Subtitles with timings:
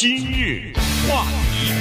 [0.00, 0.72] 今日
[1.06, 1.74] 话题，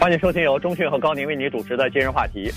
[0.00, 2.50] 欢迎收听由中讯和高宁为你主持的今日话题。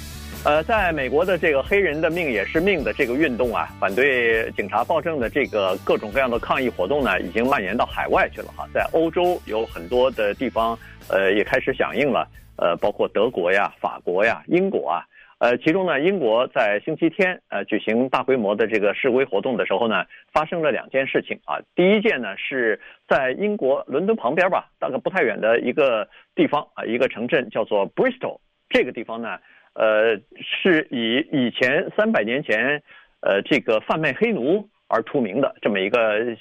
[0.43, 8.67] 呃，在美国的这个黑人的命也是命的这个运动啊，反对警察暴政的这个各种各样的抗议活动呢，已经蔓延到海外去了哈。
[8.73, 10.75] 在欧洲有很多的地方，
[11.07, 15.05] 呃，也开始响应了，呃，包括德国呀、法国呀、英国啊。
[15.41, 21.57] 呃，其中呢，英国在星期天呃举行大规模的这个示威活动的时候呢，发生了两件事情啊。
[21.73, 28.39] 第一件呢是在英国伦敦旁边吧，大概不太远的一个地方啊，一个城镇叫做 Bristol。
[28.69, 29.39] 这个地方呢，
[29.73, 32.83] 呃，是以以前三百年前
[33.21, 36.37] 呃这个贩卖黑奴而出名的这么一个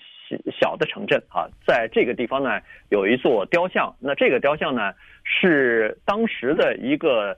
[0.61, 1.49] 小的城镇啊。
[1.67, 4.93] 在这个地方呢，有一座雕像，那这个雕像呢
[5.25, 7.35] 是当时的一个。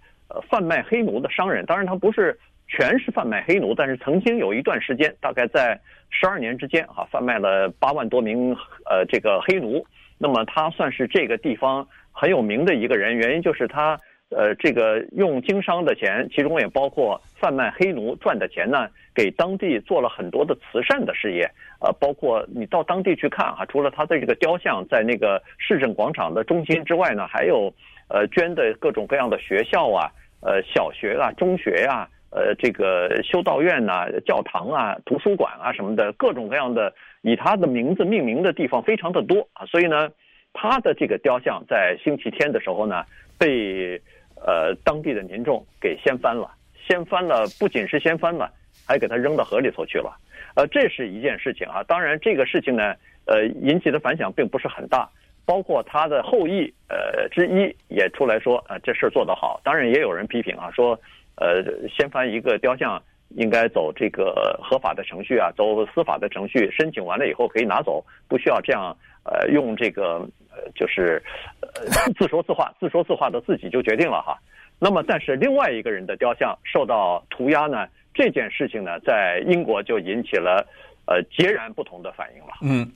[0.48, 5.78] 贩卖黑奴的商人，当然他不是全是贩卖黑奴，但是曾经有一段时间，大概在
[6.10, 8.54] 十二年之间，哈，贩卖了八万多名
[8.88, 9.84] 呃这个黑奴。
[10.18, 13.98] 那么他算是这个地方很有名的一个人，原因就是他
[14.30, 21.50] 呃这个用经商的钱，其中也包括贩卖黑奴赚的钱呢，给当地做了很多的慈善的事业。
[21.80, 27.74] 呃，包括你到当地去看哈，除了他的这个雕像在那个市政广场的中心之外呢，还有
[28.08, 30.08] 呃捐的各种各样的学校啊。
[30.42, 40.10] 呃，小学啊，中学、啊，呃，这个修道院呐、教堂啊，图书馆啊什么的，各种各样的以他的名字命名的地方非常的多啊，所以呢，
[40.52, 43.04] 他的这个雕像在星期天的时候呢，
[43.38, 44.00] 被
[44.34, 46.50] 呃当地的民众给掀翻了，
[46.88, 48.50] 掀翻了，不仅是掀翻了，
[48.84, 50.12] 还给他扔到河里头去了，
[50.56, 51.84] 呃，这是一件事情啊。
[51.84, 52.96] 当然，这个事情呢，
[53.26, 55.08] 呃，引起的反响并不是很大。
[55.44, 59.60] 包括他的后裔，呃，之一也出来说，呃，这事儿做得好。
[59.64, 60.98] 当然，也有人批评啊，说，
[61.36, 71.20] 呃，掀翻一个雕像应该走这个合法的程序啊，走司法的程序，申请完了以后可以拿走，不需要这样，呃，用这个，呃，就是，
[71.60, 71.68] 呃，
[72.18, 74.38] 自说自话，自说自话的自己就决定了哈。
[74.78, 80.64] 那么，但是另外一个人的雕像受到涂鸦呢，这件事情呢，在英国就引起了，
[81.06, 82.52] 呃，截然不同的反应了。
[82.62, 82.88] 嗯。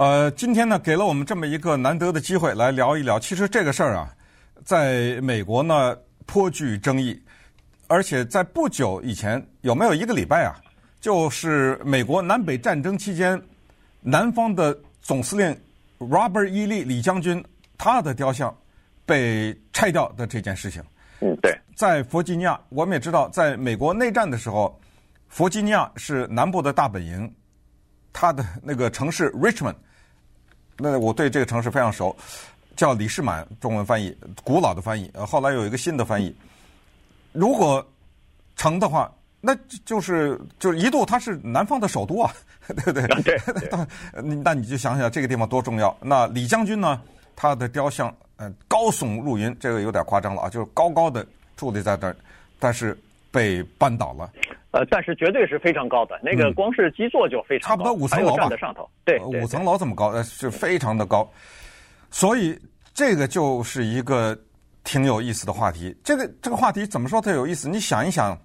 [0.00, 3.20] 呃，今天呢，给了我们这么一个难得的机会来聊一聊。
[3.20, 4.08] 其实这个事儿啊，
[4.64, 5.94] 在美国呢
[6.24, 7.22] 颇具争议，
[7.86, 10.56] 而且在不久以前，有没有一个礼拜啊，
[11.02, 13.38] 就是美国南北战争期间，
[14.00, 15.54] 南方的总司令
[15.98, 16.66] Robert E.
[16.66, 17.44] Lee 李将军
[17.76, 18.56] 他的雕像
[19.04, 20.82] 被拆掉的这件事情。
[21.20, 24.80] 嗯，对，在弗吉尼亚，我们也知道，在美国内战的时候，
[25.28, 27.30] 弗吉尼亚是南部的大本营，
[28.14, 29.74] 他的那个城市 Richmond。
[30.80, 32.16] 那我对这个城市非常熟，
[32.76, 35.10] 叫李世满，中文翻译，古老的翻译。
[35.14, 36.34] 呃，后来有一个新的翻译。
[37.32, 37.86] 如果
[38.56, 39.54] 成的话，那
[39.84, 42.32] 就是就是一度它是南方的首都啊，
[42.66, 43.06] 对不对？
[43.22, 44.22] 对。
[44.42, 45.96] 那你就想想这个地方多重要。
[46.00, 47.00] 那李将军呢？
[47.36, 51.26] 他的雕像，呃，高耸入云，这个有点夸张了啊，就是高高的
[51.58, 52.16] 矗立在那儿，
[52.58, 52.98] 但是
[53.30, 54.30] 被扳倒了。
[54.72, 61.28] 呃，但是绝对是非常高的，那个光是基座就非常高，差不多五层楼吧，站在上头，对，五层楼这么高，呃，是非常的高，
[62.10, 62.56] 所以
[62.94, 64.38] 这个就是一个
[64.84, 65.96] 挺有意思的话题。
[66.04, 67.68] 这个这个话题怎么说它有意思？
[67.68, 68.38] 你想一想，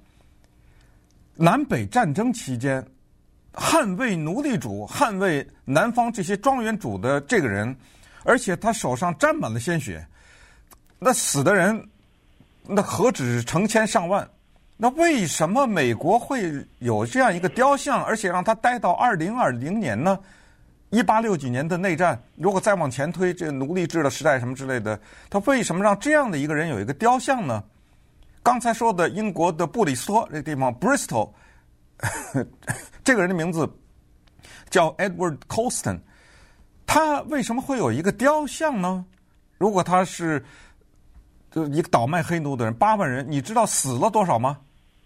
[1.35, 2.83] 南北战争期间，
[3.53, 7.75] 捍卫奴隶主、捍卫南方这些庄园主的这个人，
[8.23, 10.03] 而且他手上沾满了鲜血，
[10.97, 11.87] 那死的人
[12.63, 14.27] 那何止成千上万？
[14.77, 20.19] 那为什么美国会有这样一个雕像，而且让他待到二零二零年呢？
[20.89, 24.99] 一八六几年的内战，如果再往前推，这个奴隶制的时代什么之类的，
[25.29, 27.63] 他为什么让这样的一个人有一个雕像呢？
[28.43, 31.31] 刚才说的英国的布里斯托这个地方，Bristol，
[33.03, 33.67] 这个人的名字
[34.69, 35.99] 叫 Edward Colston，
[36.85, 39.03] 他为什么会有一个雕像呢？
[39.57, 40.45] 如果他是
[41.49, 44.59] 就一个倒卖黑奴的人，八万人，你知道死了多少吗？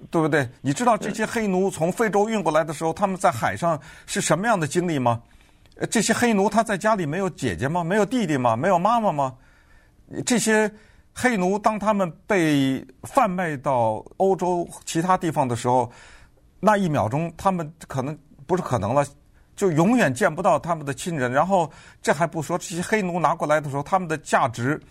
[0.10, 0.50] 对不对？
[0.62, 5.22] 你知道这些黑奴从非洲运过来的时候，他们在海上是什么样的经历吗？
[5.92, 7.84] 这些黑奴他在家里没有姐姐吗？
[7.84, 8.56] 没有弟弟吗？
[8.56, 9.36] 没有妈妈吗？
[10.26, 10.72] 这些
[11.14, 15.92] 黑奴当他们被贩卖到欧洲其他地方的时候，
[16.60, 18.18] 那一秒钟他们可能
[18.48, 19.06] 不是可能了，
[19.56, 21.32] 就永远见不到他们的亲人。
[21.32, 21.70] 然后
[22.02, 24.82] 这还不说，这些黑奴拿过来的时候，他们的价值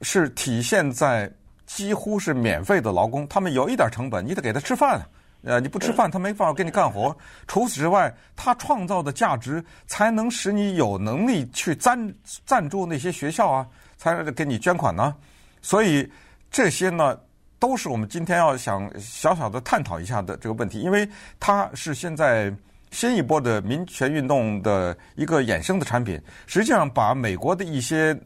[0.00, 1.30] 是体现在。
[1.68, 5.06] 几乎是免费的劳工，他们有一点成本，你得给他吃饭，
[5.42, 7.14] 呃，你不吃饭，他没办法给你干活。
[7.46, 12.12] 除此之外，他创造的价值才能使你有能力去赞
[12.46, 13.66] 赞助那些学校啊，
[13.98, 15.14] 才给你捐款呢。
[15.60, 16.10] 所以
[16.50, 17.16] 这些呢，
[17.58, 21.06] 都是我们今天要想小小的探讨一下的这个问题，因为
[21.38, 22.50] 它是现在
[22.90, 28.18] 新一波的民权运动的一个衍生的产品，实际上把美国的一些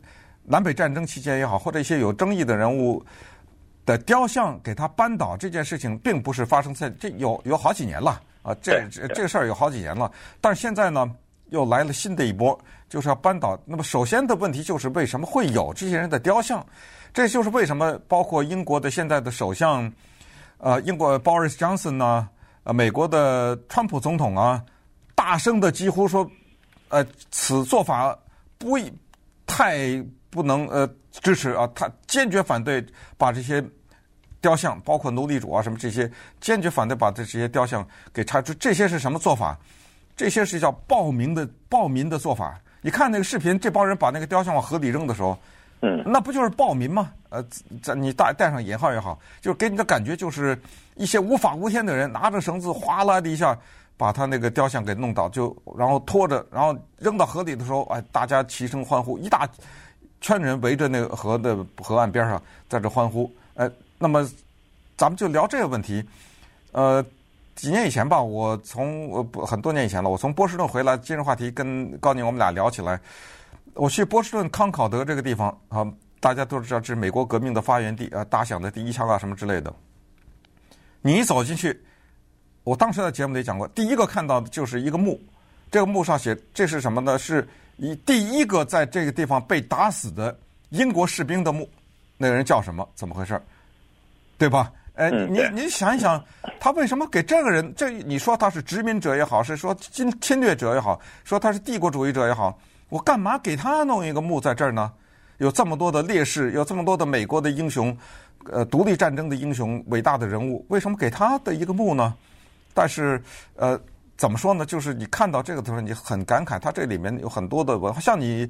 [0.44, 3.04] 南北战争期间也好，或者一些有争议的人物
[3.84, 10.10] 的雕像给他扳倒这件事情，并不是发生在这有有好几年了啊，这这这个事儿有好几年了。
[10.40, 11.10] 但是现在呢，
[11.50, 12.58] 又来了新的一波，
[12.88, 13.58] 就是要扳倒。
[13.64, 16.64] 那么首先的问题就是为什么会有这些人的雕像？
[17.12, 19.92] 这就是为什么包括英国的现在的首相，
[20.58, 22.28] 呃，英国 Boris Johnson 呢？
[22.64, 24.64] 呃，美国的川普总统啊，
[25.14, 26.30] 大声的几乎说，
[26.88, 28.16] 呃，此做法
[28.56, 28.78] 不
[29.46, 30.02] 太
[30.32, 32.84] 不能呃支持啊，他坚决反对
[33.16, 33.62] 把这些
[34.40, 38.52] 雕像，包括奴隶主啊什么这些，坚决反对把这这些雕像给拆除。
[38.54, 39.56] 这些是什么做法？
[40.16, 42.58] 这些是叫暴民的暴民的做法。
[42.80, 45.38] 你看那个视频，这帮人把那个雕像往河里扔的时候，
[45.82, 47.12] 嗯，那不就是暴民吗？
[47.28, 47.44] 呃，
[47.82, 50.58] 在你带带上引号也好，就是给你的感觉就是。
[50.94, 53.58] 一些无法无天的人拿着绳子哗啦的一下
[53.96, 59.48] 把他那个雕像给弄倒，就然后拖着，然后扔到河里的时候，哎，大家齐声欢呼，一大
[60.22, 63.30] 圈人围着那个河的河岸边上在这欢呼。
[63.52, 64.26] 呃，那么
[64.96, 66.02] 咱们就聊这个问题。
[66.70, 67.04] 呃，
[67.54, 72.98] 几年以前吧，我从呃很多年以前了，我从波士顿回来，今日话题跟高宁我们俩聊起来。
[73.74, 75.86] 我去波士顿康考德这个地方啊，
[76.18, 79.74] 大家都知道这是美国革命的发源地啊，打响的第一枪啊什么之类的。
[81.02, 81.78] 你一走进去，
[82.64, 85.20] 我当时在节目里讲过，第一个看到的就是一个墓，
[85.70, 87.18] 这个墓上写这是什么呢？
[87.18, 87.46] 是
[87.76, 90.36] 以第一个在这个地方被打死的
[90.70, 91.68] 英国士兵的墓，
[92.16, 92.88] 那个人叫什么？
[92.94, 93.40] 怎么回事？
[94.38, 94.72] 对吧？
[94.94, 96.22] 哎，你你想一想，
[96.60, 97.72] 他为什么给这个人？
[97.74, 102.58] 这你说他是殖民者也好，是说侵侵略者也好，说他是帝国主义者也好，
[102.88, 104.92] 我干嘛给他弄一个墓在这儿呢？
[105.38, 107.96] 有这么多的烈士，有这么多的美国的英雄。
[108.50, 112.12] 呃，独立战争的英雄，伟大的人物，为什么给他的一个墓呢？
[112.74, 113.22] 但是，
[113.54, 113.80] 呃，
[114.16, 114.64] 怎么说呢？
[114.64, 118.48] 就是你看到这个的时候，你很感慨，它这里面有很多的文化，像你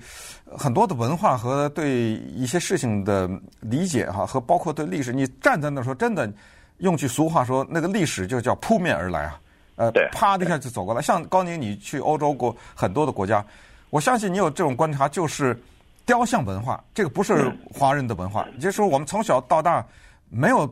[0.57, 3.29] 很多的文化和对一些事情的
[3.61, 6.31] 理解哈，和包括对历史，你站在那时候，真的
[6.79, 9.41] 用句俗话说，那个历史就叫扑面而来啊，
[9.77, 11.01] 呃，啪的一下就走过来。
[11.01, 13.45] 像高宁，你去欧洲过很多的国家，
[13.91, 15.61] 我相信你有这种观察，就是。
[16.05, 18.45] 雕像文化，这个不是华人的文化。
[18.55, 19.87] 也就是说，我们从小到大
[20.29, 20.69] 没有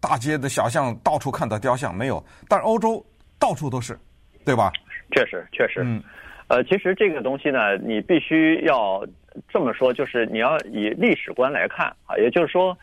[0.00, 2.22] 大街的小巷到处看到雕像，没有。
[2.48, 3.02] 但是欧洲
[3.38, 3.96] 到处都是，
[4.44, 4.70] 对吧？
[5.12, 5.82] 确实，确实。
[5.84, 6.02] 嗯。
[6.48, 9.06] 呃，其实这个东西呢，你必须要
[9.48, 12.16] 这么说，就是你要以历史观来看啊。
[12.18, 12.76] 也就是说，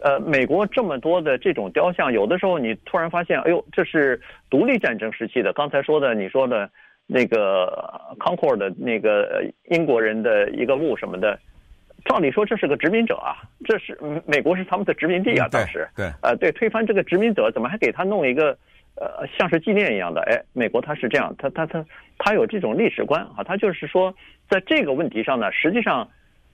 [0.00, 5.52] 呃，美国这么多的这种雕像，有的时候你突然发现，哎呦，这是独立战争时期的。
[5.52, 6.70] 刚才说的，你说的。
[7.12, 11.36] 那个康霍尔的那个英国人的一个墓什么的，
[12.04, 13.34] 照理说这是个殖民者啊，
[13.64, 18.56] 这是美国是他们的殖民地啊，当时对，对呃对，推翻这个殖民者，怎么还给他弄一个
[19.00, 20.20] 呃像是纪念一样的？
[20.30, 21.84] 哎，美国他是这样，他他他
[22.18, 24.14] 他有这种历史观啊，他就是说
[24.48, 26.08] 在这个问题上呢，实际上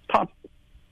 [0.09, 0.27] 他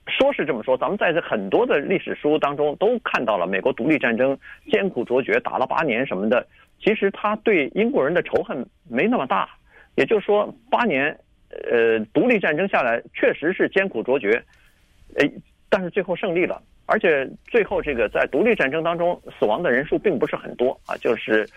[0.07, 4.37] 说是这么说，咱们在这很多的历史书当中都看到了美国独立战争
[4.71, 6.45] 艰苦卓绝，打了八年什么的。
[6.79, 9.49] 其实他对英国人的仇恨没那么大，
[9.95, 11.17] 也就是说，八年，
[11.71, 14.43] 呃，独立战争下来确实是艰苦卓绝，
[15.17, 15.31] 哎，
[15.69, 21.47] 但是最后胜利了，而且最后这个在独立战争当中死亡的人数并不是很多啊，就是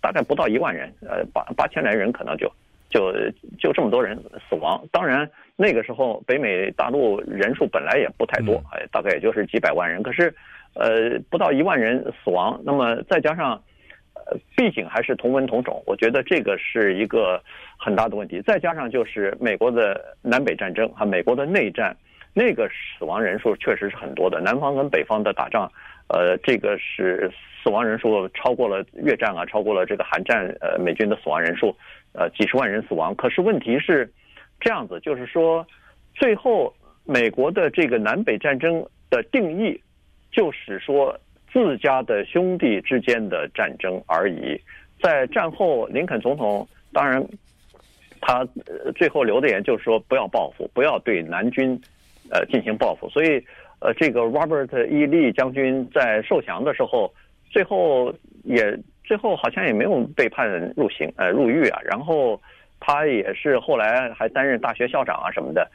[0.00, 2.50] 大概不到一万人，呃，八八千来人可能就
[2.88, 3.12] 就
[3.58, 4.16] 就这么多人
[4.48, 4.82] 死亡。
[4.92, 10.34] 当然那个时候北美大陆人数本来也不太多，哎，大概也就是几百万人，可是
[10.74, 13.60] 呃不到一万人死亡，那么再加上。
[14.28, 17.40] 呃，毕竟还是同文同种，我觉得这个是一个
[17.78, 18.42] 很大的问题。
[18.44, 21.96] 再加上就是美国的南北战争和美国的内战，
[22.36, 24.38] 那个死亡人数确实是很多的。
[24.42, 25.72] 南方跟北方的打仗，
[26.08, 31.74] 呃，这个是死亡人数超过了越战啊，超过了这个韩战，呃，美军的死亡人数，
[32.12, 33.14] 呃，几十万人死亡。
[33.14, 34.12] 可是问题是
[34.60, 35.66] 这样子，就是说，
[36.14, 36.74] 最后
[37.04, 39.80] 美国的这个南北战争的定义，
[40.30, 41.18] 就是说。
[41.52, 44.60] 自家的兄弟之间的战争而已。
[45.00, 47.24] 在战后，林肯总统当然
[48.20, 48.46] 他
[48.94, 51.80] 最后留的言就是说不要报复，不要对南军
[52.30, 53.08] 呃进行报复。
[53.08, 53.44] 所以
[53.80, 55.06] 呃，这个 Robert E.
[55.06, 57.12] Lee 将军在受降的时候，
[57.50, 58.14] 最后
[58.44, 61.80] 也最后好像也没有被判入刑呃入狱啊。
[61.84, 62.40] 然后
[62.80, 65.70] 他也是后来还担任大学校长啊什么的。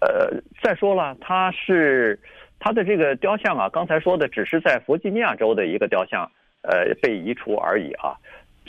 [0.00, 2.18] 呃，再说了，他是。
[2.62, 6.30] 他的这个雕像啊，刚才说的只是在弗吉尼亚州的一个雕像，
[6.60, 8.12] 呃，被移除而已啊。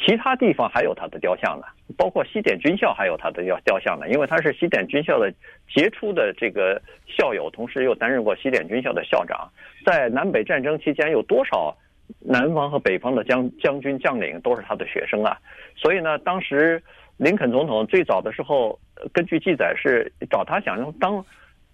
[0.03, 5.31] 其他地方还有他的雕像呢，包括西点军校还有他的雕雕像呢，因为他是西点军校的
[5.72, 9.48] 杰出的这个校友，同时又担任过西点军校的校长。
[9.86, 11.75] 在南北战争期间，有多少
[12.20, 15.38] 南方和北方的将将军将领都是他的学生啊。
[15.75, 16.81] 所以呢，当时
[17.17, 18.79] 林肯总统最早的时候，
[19.13, 21.24] 根据记载是找他想要当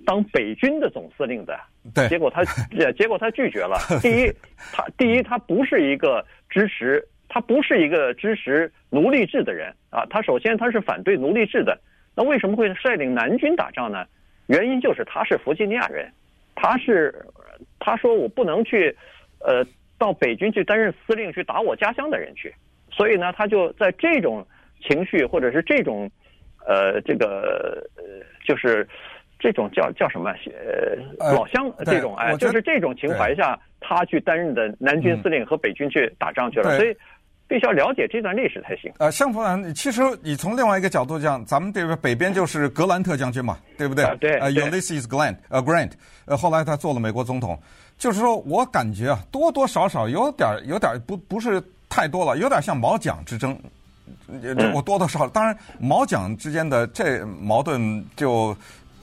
[0.05, 1.57] 当北军的总司令的，
[1.95, 2.43] 对，结果他
[2.97, 3.77] 结果他拒绝了。
[4.01, 4.31] 第一，
[4.73, 11.79] 他第一他不是一个支持他不是一个支持奴隶制的人啊，他首先他是反对奴隶制的。
[12.15, 14.05] 那为什么会率领南军打仗呢？
[14.47, 16.11] 原因就是他是弗吉尼亚人，
[16.55, 17.13] 他是
[17.79, 18.95] 他说我不能去，
[19.39, 19.63] 呃，
[19.99, 22.51] 到北军去担任司令去打我家乡的人去，
[22.89, 24.43] 所以呢，他就在这种
[24.81, 26.09] 情绪或者是这种，
[26.65, 28.03] 呃，这个呃，
[28.47, 28.87] 就是
[29.37, 30.31] 这种叫叫什么
[31.19, 36.95] 呃老乡这种哎，就是这种情怀下，他去担任的南军司令和北军去打仗去了，所以。
[37.47, 38.91] 必须要了解这段历史才行。
[38.99, 44.05] 呃，相反，其实你从另外一个角度讲，咱们这个北边就是格兰特将军嘛，对不对？
[44.05, 44.37] 啊、对。
[44.39, 45.91] 呃，Ulysses Grant，呃，Grant，
[46.25, 47.57] 呃，后来他做了美国总统。
[47.97, 53.57] 就是说我感觉啊，多多少少有点，有点不不是太多了，有点像毛蒋之争。
[54.73, 58.55] 我多多少少，当然毛蒋之间的这矛盾就。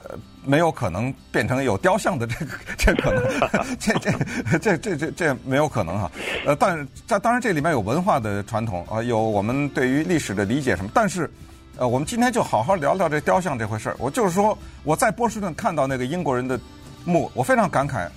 [0.07, 3.23] 呃，没有可能变成有雕像的这个， 这可能，
[3.79, 4.11] 这这
[4.59, 6.11] 这这这这没有可能哈。
[6.45, 10.91] 呃，但这当然这里面有文化的传统啊，有我们对于历史的理解什么。
[10.93, 11.29] 但是，
[11.77, 13.95] 呃，我们今天就好好聊聊这雕像这回事儿。
[13.97, 16.59] 我就是说，我在波士顿看到那个英国人的
[17.03, 18.07] 墓，我非常感慨。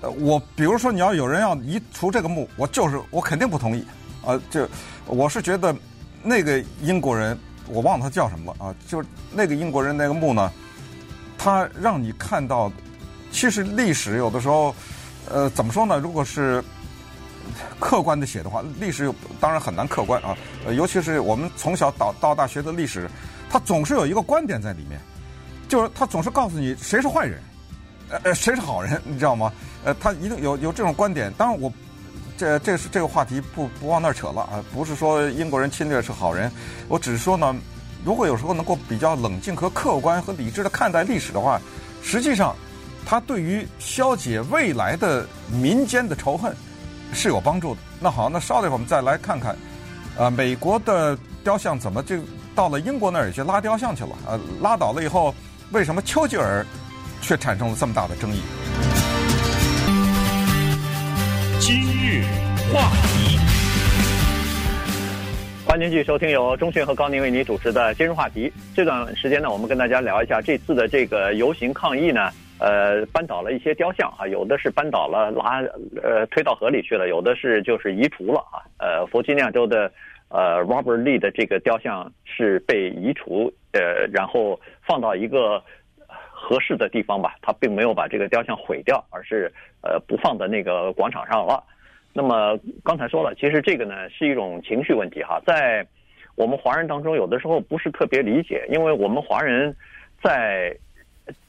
[0.00, 3.84] 呃，我比如说你要有人要移除这个墓，我就是我肯定不同意。
[4.24, 4.68] 啊，就
[5.06, 5.74] 我是觉得
[6.22, 7.38] 那个英国人，
[7.68, 10.50] 我忘了他叫什么了啊，就是那个英国人那个墓呢。
[11.42, 12.70] 他让你看到，
[13.32, 14.72] 其实历史有的时候，
[15.28, 15.98] 呃，怎么说呢？
[15.98, 16.62] 如果是
[17.80, 20.36] 客观的写的话，历史又当然很难客观啊。
[20.64, 23.10] 呃，尤其是我们从小到到大学的历史，
[23.50, 25.00] 他总是有一个观点在里面，
[25.68, 27.42] 就是他总是告诉你谁是坏人，
[28.22, 29.52] 呃，谁是好人，你知道吗？
[29.82, 31.32] 呃，他一定有有这种观点。
[31.32, 31.72] 当然我，我
[32.38, 36.48] 这这是这个话题不不往那儿扯了啊，不是说英国人侵略是好人，
[36.86, 37.52] 我只是说呢。
[38.04, 41.60] 如果有时候能够比较冷静和客观和理智的看待历史的话，
[42.02, 42.54] 实际上，
[43.06, 46.54] 它对于消解未来的民间的仇恨
[47.12, 47.80] 是有帮助的。
[48.00, 49.56] 那好，那稍等我们再来看看，
[50.16, 52.16] 呃，美国的雕像怎么就
[52.54, 54.10] 到了英国那儿去拉雕像去了？
[54.26, 55.32] 呃，拉倒了以后，
[55.70, 56.66] 为什么丘吉尔
[57.20, 58.40] 却产生了这么大的争议？
[61.60, 62.24] 今日
[62.72, 63.31] 话题。
[65.72, 68.52] 欢迎继续收听由中讯和高宁为您主持的今日话题。
[68.76, 75.62] 这段时间呢，我们跟大家聊一下这次的这个游行抗议呢，呃，扳倒了一些雕像啊，有的是扳倒了拉
[76.02, 78.60] 呃推到河里去了，有的是就是移除了啊。
[78.76, 79.90] 呃，弗吉尼亚州的
[80.28, 85.58] 呃 Robert Lee 的这个雕像是被移除，呃，然后放到一个
[86.06, 89.50] 合适的地方吧，他并没有把这个雕像毁掉，而是
[89.80, 91.64] 呃不放在那个广场上了。
[92.14, 95.86] 那么刚才说了，其实这个呢是一种情绪问题哈，在
[96.34, 99.74] 我们华人当中，有的时候不是特别理解，因为我们华人
[100.22, 100.76] 在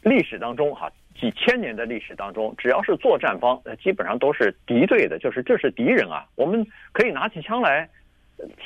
[0.01, 0.89] 历史当中哈，
[1.19, 7.89] 几千年的历史当中，只要是作战方，基本上都是敌对的，就是这是敌人啊，我们可以拿起枪来，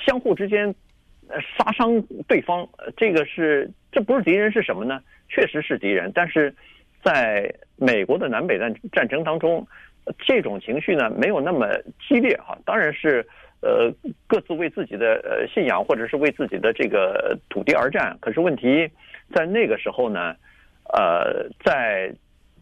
[0.06, 0.74] 相互之间
[1.58, 5.02] 杀伤对方，这个是这不是敌人是什么呢？
[5.30, 6.54] 确实是敌人，但是
[7.04, 9.68] 在美国的南北战战争当中。
[10.18, 11.68] 这种情绪呢，没有那么
[12.08, 13.26] 激烈哈，当然是，
[13.62, 13.92] 呃，
[14.28, 18.18] 各自为自己的呃信仰或者是为自己的这个土地而战。
[18.22, 18.90] 可是问题
[19.34, 20.36] 在那个时候呢，
[20.94, 22.12] 呃，在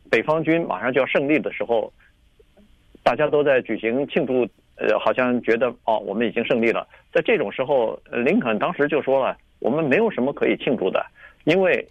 [0.10, 1.92] 北方军马上就要胜利的时候，
[3.04, 4.48] 大家都在举行庆祝，
[4.78, 6.88] 呃，好像觉得哦，我们已经胜利了。
[7.12, 11.06] 在这种时候，林肯当时就说了，我们没有什么可以庆祝的，
[11.44, 11.88] 因为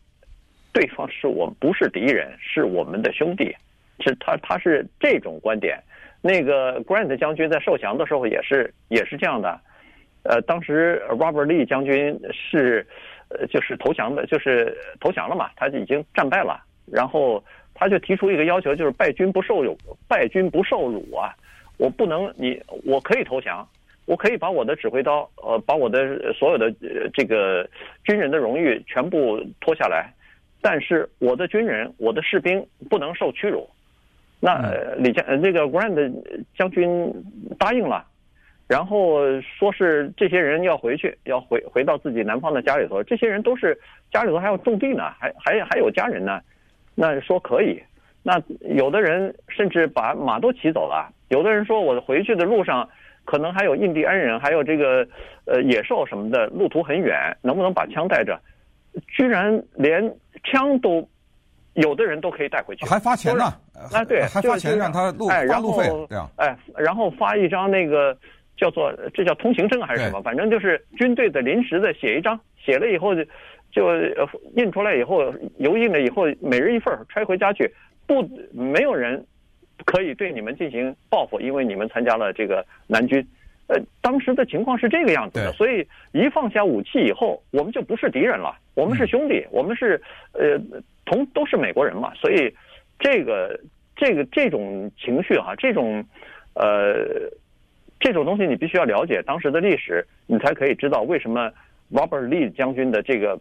[0.72, 3.54] 对方是我们不是敌人，是我们的兄弟。
[4.00, 5.78] 是他，他是这种观点。
[6.20, 9.60] 那个 Grant 将军在受降的时候也是也是这样的。
[10.22, 12.86] 呃，当时 Robert Lee 将军是
[13.28, 16.64] 呃就是投降的，就是投降了嘛，他就已经战败了。
[16.90, 17.42] 然后
[17.74, 19.76] 他就提出一个要求，就是败军不受辱，
[20.08, 21.34] 败军不受辱啊！
[21.76, 23.66] 我不能你，我可以投降，
[24.06, 27.68] 我可以把我的指挥刀，呃，把我的所有的呃这个
[28.04, 30.12] 军人的荣誉全部脱下来，
[30.62, 33.68] 但是我的军人，我的士兵不能受屈辱。
[34.44, 36.12] 那李将那个 Grant
[36.54, 37.10] 将军
[37.58, 38.04] 答应了，
[38.68, 43.02] 然后说是这些人要回去，要回回到自己南方的家里头。
[43.02, 43.74] 这些人都是
[44.12, 46.42] 家里头还要种地呢，还还还有家人呢。
[46.94, 47.82] 那说可以，
[48.22, 48.38] 那
[48.76, 51.10] 有的人甚至把马都骑走了。
[51.28, 52.86] 有的人说我回去的路上
[53.24, 55.08] 可能还有印第安人，还有这个
[55.46, 58.38] 呃野兽什么的，路途很远，能不能把枪带着？
[59.08, 61.08] 居然连枪都。
[61.74, 63.44] 有的人都可以带回去，还发钱呢？
[63.92, 68.16] 啊，对，还发钱让他路，哎，然后哎，然后发一张那个
[68.56, 70.22] 叫做这叫通行证还是什么？
[70.22, 73.24] 反正就是军队的临时的写一张，写了以后就
[73.72, 73.90] 就
[74.56, 77.68] 印出来以后油印了以后，每人一份揣回家去，
[78.06, 79.24] 不没有人
[79.84, 83.26] 可以对你们进行报复，因为你们参加了这个南军。
[83.66, 89.98] 呃，当时的情况是这个样子的，所以一放下武器以后，我们就不是敌人了，我们是兄弟，我们是
[90.32, 90.60] 呃
[91.04, 92.54] 同都是美国人嘛，所以
[92.98, 93.60] 这个
[93.96, 96.04] 这个这种情绪哈，这种
[96.54, 97.30] 呃。
[98.00, 101.50] 这种东西你必须要了解当时的历史，你才可以知道为什么
[101.90, 103.38] Robert Lee 将军的这个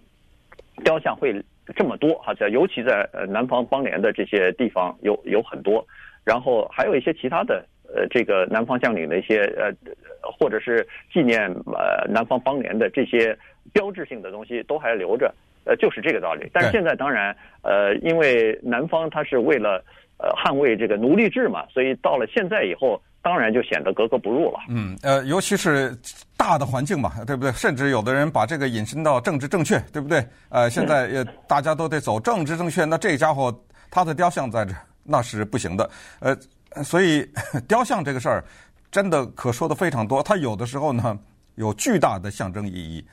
[0.86, 1.44] 雕像会
[1.76, 5.86] 这么多哈，在尤其在呃南方邦联的这些地方有有很多，
[6.24, 9.74] 然后还有一些其他的呃这个南方将领的一些呃
[10.22, 13.38] 或者是纪念呃南方邦联的这些
[13.74, 15.34] 标志性的东西都还留着，
[15.66, 16.50] 呃就是这个道理。
[16.54, 19.84] 但是现在当然呃因为南方他是为了
[20.18, 23.02] 呃捍卫这个奴隶制嘛，所以到了现在以后。
[23.26, 24.60] 当然就显得格格不入了。
[24.68, 25.98] 嗯，呃，尤其是
[26.36, 27.54] 大的环境嘛，对不对？
[27.54, 30.22] 甚至有的人把这个引申到政治正确，对不对？
[30.50, 33.50] 呃，现在也大家都得走政治正确，那这家伙
[33.90, 34.74] 他的雕像在这，
[35.06, 35.90] 那是不行的。
[36.20, 36.36] 呃，
[36.84, 37.26] 所以
[37.66, 38.44] 雕像这个事儿
[38.92, 40.22] 真的可说的非常多。
[40.22, 41.18] 它有的时候呢
[41.56, 43.08] 有巨大的象征意义，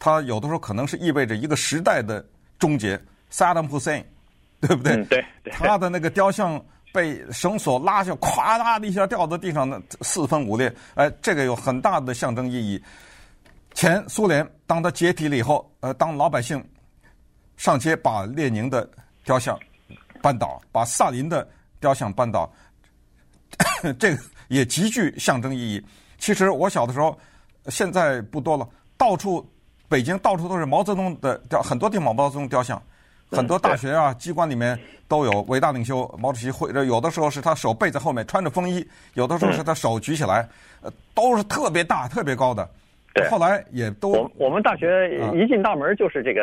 [0.00, 2.26] 它有的时候可能是意味着一个时代的
[2.58, 3.00] 终结。
[3.30, 4.02] Saddam Hussein，
[4.60, 4.96] 对不对？
[4.96, 5.52] 嗯，对，对。
[5.52, 6.60] 他的那个雕像。
[6.92, 10.74] 被绳索拉下，咵啦的一下掉到地上，那四分五裂。
[10.96, 12.82] 哎，这个有很大的象征意义。
[13.74, 16.60] 前苏联当它解体了以后，呃，当老百姓
[17.56, 18.90] 上街把列宁的
[19.22, 19.56] 雕像
[20.20, 22.52] 扳倒，把萨林的雕像扳倒，
[23.96, 25.80] 这个也极具象征意义。
[26.18, 27.16] 其实我小的时候，
[27.68, 29.48] 现在不多了，到处
[29.90, 32.80] 北京到处都是毛泽东的雕，很多地方毛泽东雕像。
[33.32, 40.48] 很多大学啊，机关里面都有伟大领袖毛主席会，有的时候是他手背在后面穿着风衣，有的时候是他手举起来，
[40.82, 42.68] 呃，都是特别大、特别高的。
[43.14, 46.40] 对，后来也都我我们大学一进大门就是这个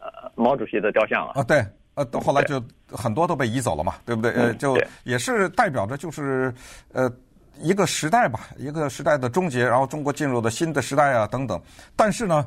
[0.00, 1.32] 呃毛主席的雕像啊。
[1.34, 1.62] 啊，对，
[1.96, 4.30] 呃，后来就很多都被移走了嘛，对不对？
[4.32, 6.50] 呃，就也是代表着就是
[6.94, 7.12] 呃
[7.60, 11.60] 一个时代吧，一个时代的终结，然后中国进入了新的时代啊等等。
[11.94, 12.46] 但是呢。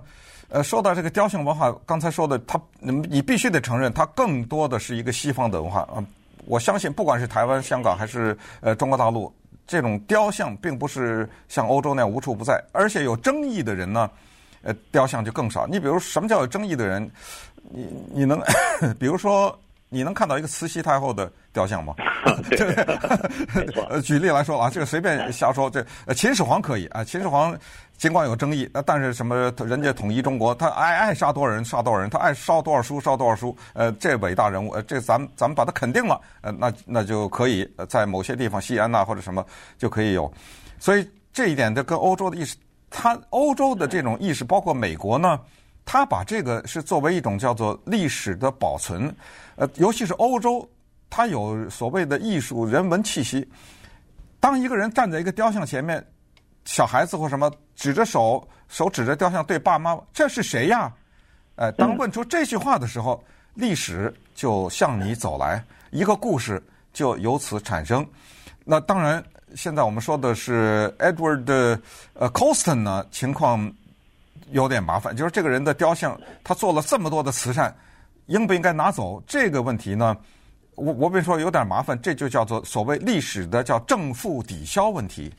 [0.49, 6.03] 呃，说到这个雕像文化，刚才说的，它你必须得承认，它更多的是一个西方的文化啊。
[6.45, 9.33] 我相信，不管是台湾、香港还是呃中国大陆，
[9.65, 14.09] 这种雕像并不是像欧洲那样无处不在，而且有争议的人呢，
[14.61, 15.65] 呃，雕像就更少。
[15.67, 17.09] 你比如什么叫有争议的人？
[17.69, 18.39] 你你能，
[18.99, 19.57] 比如说。
[19.95, 21.95] 你能看到一个慈禧太后的雕像吗？
[22.51, 22.75] 对，
[23.89, 25.69] 呃，举例来说啊，这个随便瞎说。
[25.69, 27.57] 这秦始皇可以啊，秦始皇
[27.97, 33.55] 尽管有争议，但是什么人家统一中国，他爱爱杀多少人杀多少人，他爱烧多少书烧多少书。
[33.71, 39.45] 呃，这伟大人物，呃，这咱们咱们把他肯定了，呃，那那就可以在某些地方西安呐、啊、或者什么
[39.77, 40.29] 就可以有。
[40.77, 42.57] 所以这一点就跟欧洲的意识，
[42.89, 45.39] 他欧洲的这种意识，包括美国呢。
[45.87, 49.15] 他把这个是作为一种叫做历史的保存，
[49.55, 50.67] 呃，尤其是欧洲，
[51.09, 53.47] 它有所谓的艺术人文气息。
[54.39, 56.05] 当一个人站在一个雕像前面，
[56.65, 60.91] 小孩子或什么指着手，手指着雕像对爸妈，这是谁呀？
[61.55, 66.61] 呃，当问出这句话的时候，历史就向你走来，一个故事
[66.93, 68.05] 就由此产生。
[68.63, 69.23] 那当然，
[69.55, 71.79] 现在我们说的是 Edward
[72.13, 73.71] 呃 Colston 呢，情况。
[74.51, 77.75] 有点麻烦，就是这个人的雕像，他做了这么多的慈善，
[78.27, 79.21] 应不应该拿走？
[79.27, 80.15] 这个问题呢，
[80.75, 85.33] 我我跟你说有点麻烦，这就叫做所谓历史的叫正负抵消问题。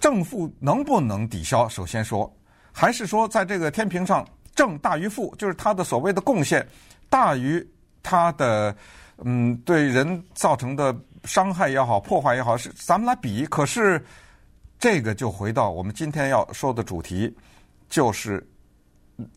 [0.00, 1.68] 正负能不能抵消？
[1.68, 2.32] 首先说，
[2.72, 6.66] 还是说在这个天平上正大于负，就是他的所谓的贡献
[7.08, 7.66] 大于
[8.02, 8.74] 他的
[9.24, 13.44] 嗯对人造成的伤害也好、破坏也好，是咱们来比。
[13.46, 14.04] 可是
[14.78, 17.34] 这个就回到我们今天要说的主题。
[17.90, 18.46] 就是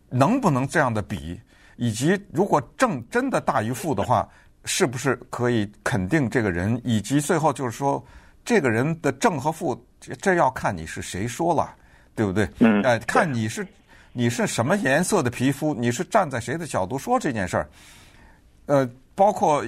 [0.10, 1.40] 能不能这样的比，
[1.76, 4.28] 以及如果正真的大于负的话，
[4.66, 6.80] 是不是可以肯定这个人？
[6.84, 8.04] 以及最后就是说，
[8.46, 9.80] 这个人的正和负，
[10.22, 11.74] 这要看你是谁说了，
[12.14, 12.48] 对不对？
[12.60, 12.82] 嗯。
[12.84, 13.66] 哎，看你是
[14.14, 17.70] 你是什么颜色的皮肤，你是站在谁的角度说这件事儿。
[18.68, 19.66] 呃，包括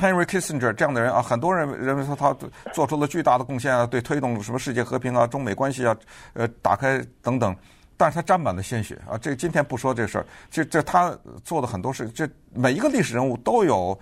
[0.00, 2.36] Henry Kissinger 这样的人啊，很多人认为说他
[2.72, 5.96] 做出了巨大的贡献啊，对推动什么世界和平啊、中美关系啊、
[6.32, 7.56] 呃打开等等。
[7.96, 9.18] 但是他沾满了鲜血啊！
[9.18, 13.98] 这今天不说这事儿，这这他做的很多事，这每一个历史人物都有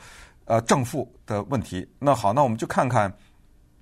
[0.47, 1.87] 呃正负的问题。
[1.99, 3.13] 那好，那我们就看看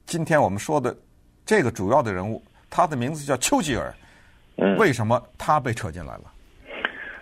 [0.07, 0.97] 今天我们说的
[1.45, 3.93] 这个主要的人物，他的名字叫丘吉尔。
[4.77, 6.25] 为什么他被扯进来了？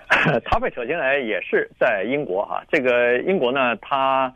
[0.47, 2.65] 他被扯进来也是在英国哈。
[2.73, 4.33] 这个英国呢，他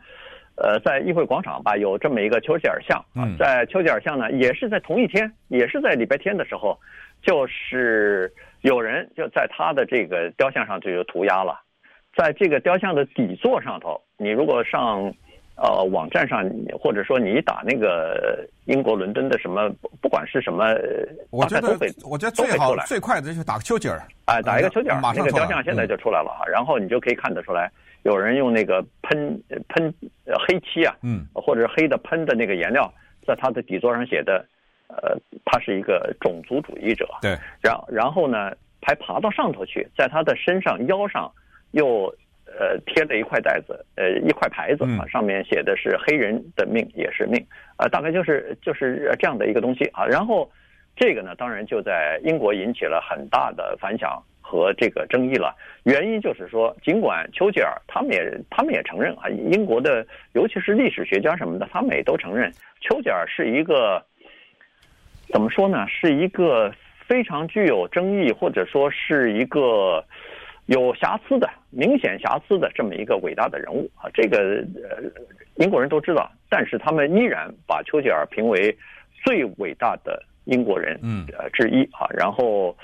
[0.55, 6.79] 呃，在议会广场吧，有这么一个丘吉尔像啊，在丘吉尔像呢，也是在同一天，也是在礼拜天的时候，
[7.21, 8.31] 就是
[8.61, 11.61] 有人就在他的这个雕像上就有涂鸦了，
[12.15, 15.13] 在这个雕像的底座上头，你如果上
[15.55, 16.43] 呃网站上，
[16.79, 19.69] 或者说你打那个英国伦敦的什么，
[20.01, 20.65] 不管是什么，
[21.29, 26.29] 我觉得我觉得最好最快的就是打个丘吉尔，哎，打一个丘吉尔，马上那个雕像现在就出来了。
[26.29, 27.71] 哈，然后你就可以看得出来。
[28.03, 29.93] 有人用那个喷喷
[30.47, 32.91] 黑漆啊，嗯，或者是黑的喷的那个颜料，
[33.27, 34.43] 在他的底座上写的，
[35.01, 37.07] 呃，他是一个种族主义者。
[37.21, 38.51] 对，然然后呢，
[38.81, 41.31] 还爬到上头去，在他的身上腰上
[41.71, 42.05] 又
[42.45, 47.39] 呃贴了一块袋子，呃一块牌子啊，上面写的是黑人的命也是命，
[47.77, 50.05] 啊、呃，大概就是就是这样的一个东西啊。
[50.05, 50.49] 然后
[50.95, 54.21] 这个呢，当然就在英国引起了很大的反响。
[54.43, 62.51] 和这个争议了，原因就是说，尽管丘吉尔他们也他们也承认啊，英国的尤其是历史学家什么的，他们也都承认
[62.81, 64.05] 丘吉尔是一个
[65.31, 66.73] 怎么说呢，是一个
[67.07, 70.03] 非常具有争议或者说是一个
[70.65, 75.03] 有瑕疵的明显瑕疵的这么一个伟大的人物啊，这个呃
[75.55, 78.77] 英国人都知道，但是他们依然把丘吉尔评为
[79.23, 82.75] 最伟大的英国人嗯呃之一啊，然后。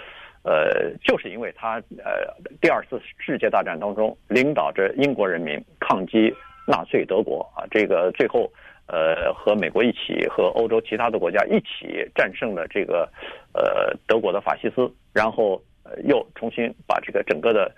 [0.43, 6.33] 呃，就是因为他呃，第二次世界大战当中领导着英国人民抗击
[6.65, 8.49] 纳粹德国啊，这个最后
[8.87, 13.09] 呃和美国一起和欧洲其他的国家一起战胜了这个
[13.53, 17.71] 呃德国的法西斯，然后呃又重新把这个整个的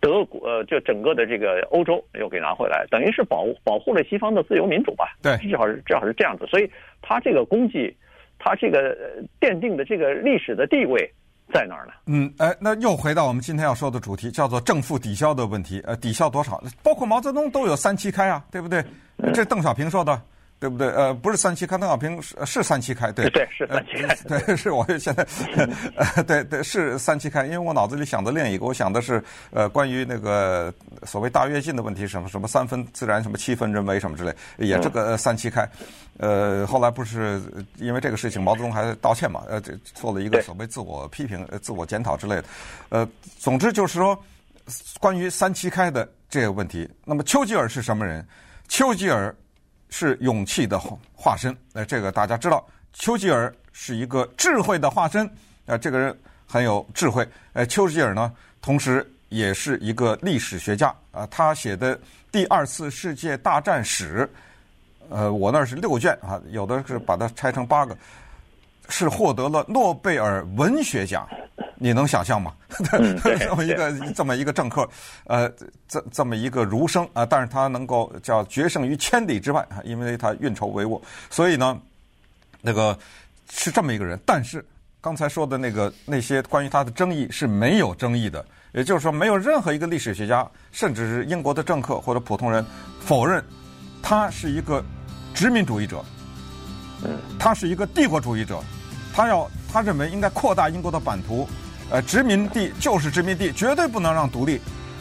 [0.00, 5.16] 德国呃就整个的这个欧洲又给拿回来，等于是保保护了西方的自由民主吧？
[5.22, 7.96] 对，至少是至少是这样子，所以他这个功绩，
[8.38, 8.96] 他这个
[9.40, 11.12] 奠定的这个历史的地位。
[11.52, 11.92] 在哪儿呢？
[12.06, 15.82] 嗯，哎，那又回到我们今天要说的主题，叫做正负抵消的问题。
[15.84, 16.58] 呃，抵消多少？
[16.82, 18.82] 包括毛泽东都有三七开啊，对不对？
[19.34, 20.18] 这邓小平说的。
[20.62, 20.88] 对不对？
[20.90, 25.26] 呃，不是三七开，邓小平是是三七开，对对是三七开，呃、 对是我现在，
[25.98, 29.20] 呃，对对是三七开，因为我脑子里想的另一个，我想的是
[29.50, 30.72] 呃关于那个
[31.02, 35.68] 所谓大跃进的问题，什么什么三分自然，什么七分人为什么之类，也这个三七开，
[36.18, 37.42] 呃，后来不是
[37.78, 42.44] 因为这个事情，毛泽东还道歉嘛，呃，这做了一个所谓自我批评、自我检讨之类的，
[42.90, 44.16] 呃，总之就是说
[45.00, 48.24] 关于三七开的这个问题，那么丘吉尔是什么人？
[48.68, 49.34] 丘吉尔。
[49.92, 50.80] 是勇气的
[51.14, 55.30] 化身，呃，这个大家知道，丘吉尔是一个智慧的化身，
[55.66, 57.28] 呃，这个人很有智慧。
[57.52, 62.00] 呃，丘吉尔呢，同时也是一个历史学家，啊、呃，他写的
[62.32, 64.26] 第二次世界大战史，
[65.10, 67.94] 呃，我那是六卷啊，有的是把它拆成八个，
[68.88, 71.28] 是获得了诺贝尔文学奖。
[71.82, 72.54] 你能想象吗？
[72.92, 74.88] 嗯、 这么一个 这么一个政客，
[75.24, 75.50] 呃，
[75.88, 81.76] 这这么一个儒生啊，但是他能够叫决胜于千里之外啊，因为他运筹帷幄，所以呢，
[82.60, 82.96] 那个
[83.50, 84.16] 是这么一个人。
[84.24, 84.64] 但是
[85.00, 92.64] 刚才说的那个那些关于他的争议是没有争议的，也就是说，没有任何一个历史学家，甚至是英国的政客或者普通人
[93.00, 93.44] 否认
[94.00, 94.80] 他是一个
[95.34, 96.04] 殖民主义者，
[97.40, 98.60] 他是一个帝国主义者，
[99.12, 101.48] 他要他认为应该扩大英国的版图。
[101.92, 104.58] 呃，殖民地就是殖民地，绝对不能让独立。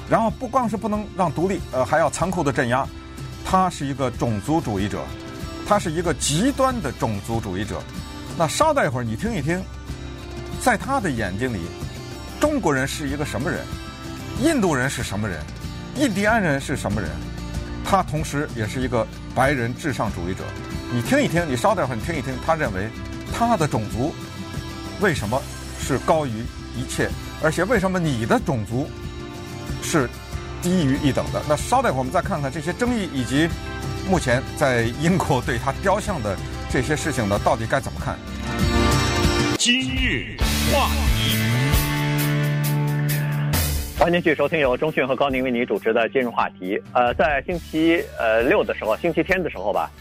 [0.10, 2.86] 然后不光是不能让独立，呃，还要残酷的镇压。
[3.46, 5.02] 他是一个种族主义者，
[5.66, 7.82] 他是一个极端的种族主义者。
[8.38, 9.64] 那稍待一会儿，你听一听，
[10.62, 11.62] 在他的眼睛里，
[12.42, 13.66] 中国人是一个什么人？
[14.44, 15.40] 印度人是什么人？
[15.96, 17.10] 印第安人是什么人？
[17.86, 20.44] 他同时也是一个白人至上主义者。
[20.92, 22.90] 你听一听，你稍待会儿，你听一听，他认为
[23.34, 24.14] 他的种族
[25.00, 25.42] 为什么
[25.80, 26.44] 是高于？
[26.76, 27.10] 一切，
[27.44, 28.90] 而且为什么你的种族
[29.82, 30.10] 是
[30.62, 31.42] 低于一等的？
[31.48, 33.48] 那稍待会儿我们再看看这些争议，以及
[34.10, 36.36] 目前在英国对他雕像的
[36.70, 38.18] 这些事情呢，到底该怎么看？
[39.58, 40.36] 今日
[40.72, 41.38] 话题，
[44.00, 46.82] 欢迎继续收听由中讯和高宁为你主持的今日话题。
[46.94, 49.92] 呃，在星期呃六的时候，星期天的时候吧。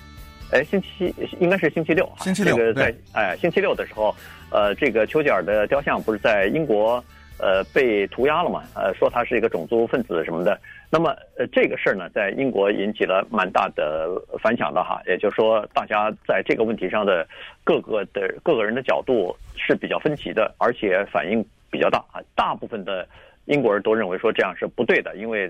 [0.53, 4.15] 哎，星期应该是星期六，星期六，这个在哎，星期六的时候，
[4.51, 7.03] 呃，这个丘吉尔的雕像不是在英国
[7.39, 8.65] 呃被涂鸦了嘛？
[8.75, 10.59] 呃，说他是一个种族分子什么的。
[10.91, 14.09] 那么呃，这个事儿呢，在英国引起了蛮大的
[14.43, 15.01] 反响的哈。
[15.07, 17.25] 也就是说，大家在这个问题上的
[17.63, 22.21] 各个的各个人的角度是比较分歧的，而且反应比较大啊。
[22.35, 23.07] 大部分的
[23.45, 25.47] 英国人都认为说这样是不对的，因为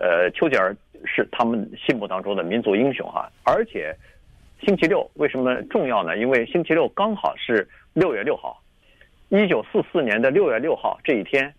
[0.00, 3.94] 呃，丘吉尔是他们心目当中的民族英雄哈，而且。
[4.64, 6.16] 星期六为什么重要呢？
[6.16, 8.60] 因为星期六刚好是六月六号，
[9.28, 11.52] 一九四四年的六月六号这一天，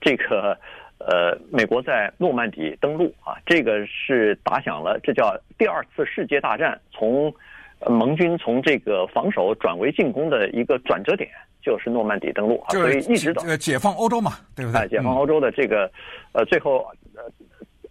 [0.00, 0.56] 这个
[0.98, 7.32] 呃，美国在诺曼底登陆啊，这个是打响了，这叫第二次世界大战从
[7.86, 11.28] 盟军从这个防守转为进攻的一个转折点，
[11.60, 14.80] 就是诺曼底登陆啊，所以一直到这个解放欧洲嘛，对不对？
[14.80, 15.90] 哎，解放欧洲的这个
[16.32, 17.22] 呃，最后呃，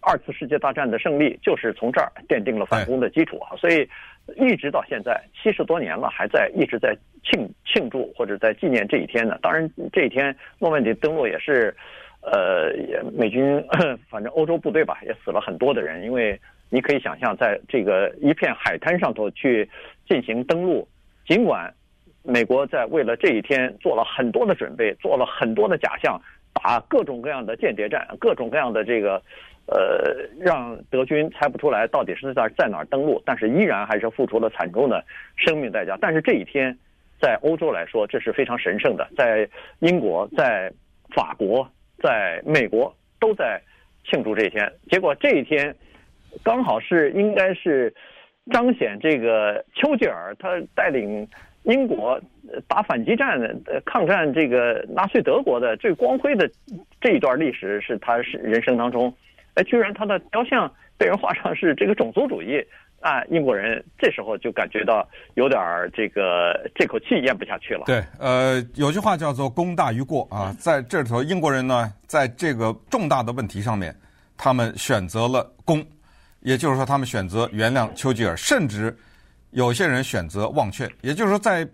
[0.00, 3.88] 二次世界大战的胜利就是从这儿奠定了反攻的基础啊，所以
[4.36, 9.38] 一直到现在七十多年了，还在一直在庆庆祝或者在纪念这一天呢。
[9.40, 11.74] 当然，这一天诺曼底登陆也是。
[12.22, 12.72] 呃，
[13.12, 13.64] 美军
[14.10, 16.36] 反正欧洲部队吧，也死了很多的人，因为
[16.70, 19.70] 你可以想象，在这个一片海滩上头去
[20.08, 20.88] 进行登陆，
[21.24, 21.72] 尽管
[22.24, 26.20] 美国在为了这一天做了很多的准备，做了很多的假象，
[26.52, 29.22] 打各种各样的间谍战，各种各样的这个，
[29.66, 35.04] 呃，让德军猜不出来到底是在在哪儿登陆，但是依然还是付出了惨重的
[35.36, 35.96] 生命代价。
[36.00, 36.76] 但是这一天，
[37.20, 39.48] 在欧洲来说，这是非常神圣的，在
[39.80, 40.72] 英国，在
[41.14, 41.68] 法国。
[41.98, 43.58] 在美国都在
[44.04, 45.74] 庆祝这一天，结果这一天
[46.44, 47.92] 刚好是应该是
[48.52, 51.26] 彰显这个丘吉尔他带领
[51.62, 52.20] 英国
[52.68, 53.40] 打反击战、
[53.86, 56.46] 抗战这个纳粹德国的最光辉的
[57.00, 59.10] 这一段历史，是他是人生当中，
[59.56, 62.64] 哎，居然他的雕像被人画上是这个种族主义。
[63.00, 67.84] 啊，英国人这时候就感觉到有点儿这个这口气咽不下去了。
[67.86, 73.94] 对，呃，有句话叫做“功大于过”啊，在这里头，英国人呢，在这个重大的问题上面，
[74.36, 75.84] 他们选择了功，
[76.40, 78.96] 也就是说，他们选择原谅丘吉尔，甚至
[79.50, 80.90] 有些人选择忘却。
[81.02, 81.68] 也就是说，在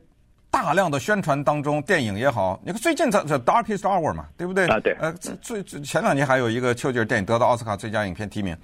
[0.53, 4.67] 大量的宣传当中，电影也好，你看最近在这《Darkest Hour》嘛，对不对？
[4.67, 4.93] 啊，对。
[5.01, 8.55] 呃，最最前两年还有一个丘吉尔电影得到奥斯卡最佳影片提名。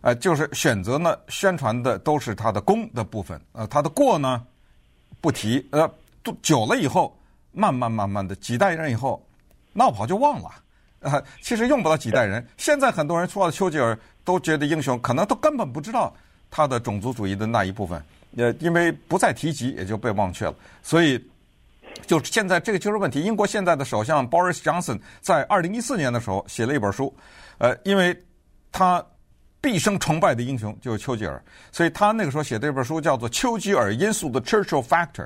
[0.00, 4.46] 呃，就是选择呢，宣传的都是他的功的部分，呃，他的过呢
[5.20, 5.90] 不提，呃，
[6.40, 7.18] 久了以后，
[7.50, 9.20] 慢慢慢慢的几代人以后，
[9.72, 10.48] 闹跑就忘了，
[11.00, 12.46] 呃，其实用不到几代人。
[12.56, 16.14] 现在很多人说到丘吉尔都觉得英雄，可能都根本不知道
[16.48, 18.00] 他的种族主义的那一部分，
[18.38, 20.54] 呃，因为不再提及，也就被忘却了。
[20.82, 21.22] 所以，
[22.06, 23.20] 就现在这个就是问题。
[23.20, 27.14] 英国现在的首相 Boris Johnson 在二零一四年的时候写了一本书，
[27.58, 28.16] 呃，因为
[28.72, 29.04] 他。
[29.60, 35.24] 毕生崇拜的英雄就是丘吉尔，所以他那个时候写的这本书叫做《丘吉尔因素的 Churchill Factor》，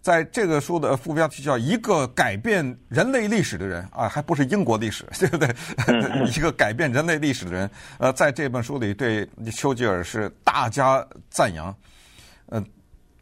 [0.00, 5.54] 在这个书的副标题叫“一个改变人类历史的人”啊，还不是英国历史， 对不对？
[6.34, 11.76] 一个改变人类历史的人，呃，在这本书里对丘吉尔是大加赞扬，呃，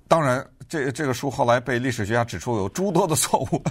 [0.08, 0.44] 当然。
[0.66, 3.62] 这这个书后来被历史学家指出有诸多的错误，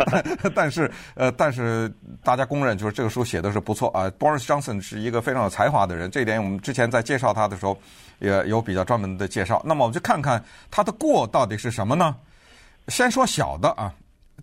[0.54, 1.90] 但，是呃，但是
[2.22, 4.04] 大家公认就是这个书写的是不错啊。
[4.18, 7.76] Boris Johnson 是一个非常有才华的人，这一点我们之前在介绍他的时候
[8.18, 9.62] 也有比较专门的介绍。
[9.64, 12.14] 那么我们就看看他的过到底是什么呢？
[12.88, 13.92] 先说小的啊，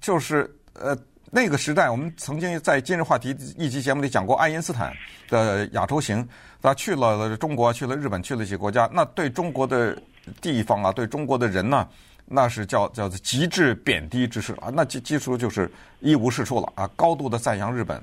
[0.01, 0.97] 就是呃
[1.31, 4.93] 那个时代我们曾经在今日话题一集节目里讲过爱因斯坦
[5.29, 6.27] 的亚洲行，
[6.61, 9.97] 他去了中国，去了日本，去了一些国家，那对中国的。
[10.41, 11.87] 地方啊，对中国的人呢，
[12.25, 17.99] 那是叫叫做极致贬低之事啊，那基基础就是一无是处了啊，高度的赞扬日本。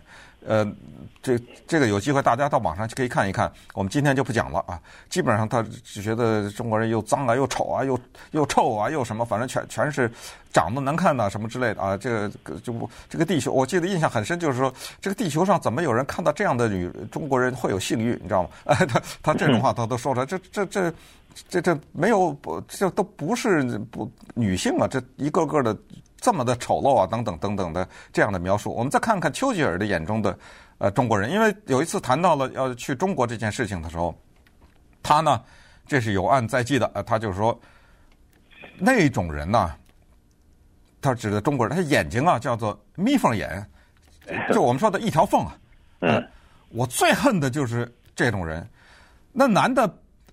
[0.47, 0.67] 呃，
[1.23, 4.81] 这这个有机会大家到网上去可以看一看，我们今天就不讲了啊。
[5.09, 7.99] 基本上他只觉得中国人又脏啊，又丑啊，又
[8.31, 10.11] 又臭啊，又什么，反正全全是
[10.53, 11.97] 长得难看呐，什么之类的啊。
[11.97, 18.49] 这个就不这个地球，我记得印象很深，就是说这个地球上怎么有人看到这样的女中国人会有性欲，你知道吗？
[18.67, 20.93] 哎，他他这种话他都说出来，这这这
[21.49, 25.77] 这这没有不这都不是不女性啊，这一个个的。
[26.27, 30.37] 这么的丑陋啊，等等等等的这样的描述，我们再看看丘吉尔的眼中的
[30.79, 34.13] 呃中国人，因为有一次谈到了要去中国这件事情的时候，
[35.05, 35.41] 他呢
[35.87, 37.57] 这是有案在即的，呃，他就是说
[38.77, 39.73] 那种人呢，
[41.01, 43.65] 他指的中国人，他眼睛啊叫做眯缝眼，
[44.53, 45.57] 就我们说的一条缝啊，
[46.01, 46.21] 呃，
[46.71, 48.69] 我最恨的就是这种人，
[49.31, 49.89] 那男的。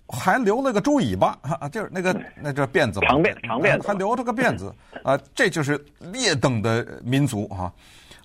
[0.07, 7.71] 还留了个猪尾巴 啊，就是那个那叫辫子吧，长辫长辫子，还留着个辫子啊，这就是劣等的民族啊！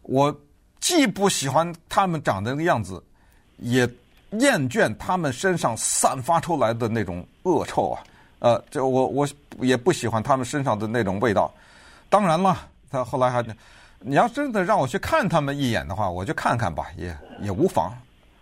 [0.03, 0.35] 我
[0.81, 3.03] 既不喜欢他们长的那个样子，
[3.59, 3.89] 也
[4.33, 8.03] 厌倦他们身上散发出来的那种恶臭啊！
[8.41, 9.29] 呃，这我我
[9.61, 11.53] 也不喜欢他们身上的那种味道。
[12.09, 12.57] 当然了，
[12.91, 13.45] 他后来还，
[14.01, 17.93] 你要真的让我去看他们一眼的话，我就看看吧，也也无妨。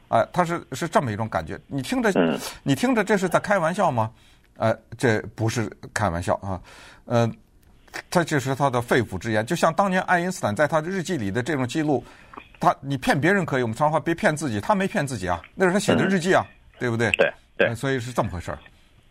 [0.09, 2.13] 啊、呃，他是是这么一种感觉，你听着，
[2.63, 4.11] 你听着，这是在开玩笑吗？
[4.57, 6.61] 呃，这不是开玩笑啊，
[7.05, 7.31] 呃，
[8.11, 12.05] 他这是他的肺腑之言，就像当年爱因斯坦在他的日记里的这种记录，
[12.59, 17.11] 他你骗别人可以，我们常话别骗自己，他没骗自己啊，那是他写的日记啊，嗯、对不对？
[17.13, 18.59] 对对、呃，所以是这么回事儿。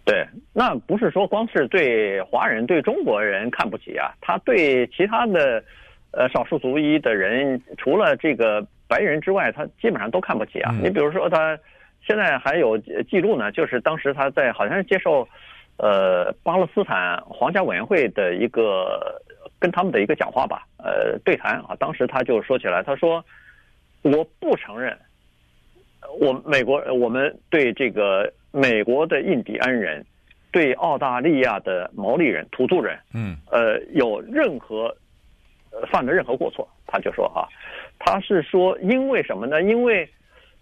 [0.03, 5.63] 对，那不是说光是对华人、对中国人看不起啊，他对其他的。
[6.17, 10.71] 呃，少数族裔的人，除了这个白人之外，他基本上都看不起啊。
[10.73, 11.57] 嗯、你比如说，他
[12.05, 15.27] 现在还有记录呢，就是当时他在好像是接受
[15.77, 19.21] 呃巴勒斯坦皇家委员会的一个
[19.59, 21.75] 跟他们的一个讲话吧，呃对谈啊。
[21.79, 23.23] 当时他就说起来，他说
[24.01, 24.97] 我不承认
[26.19, 30.05] 我美国我们对这个美国的印第安人。
[30.51, 34.85] 对澳大利亚的毛利人、土著人，嗯，呃，有任何
[35.69, 37.43] 呃犯的任何过错，他就说啊，
[37.99, 39.61] 他是说因为什么呢？
[39.61, 40.07] 因为，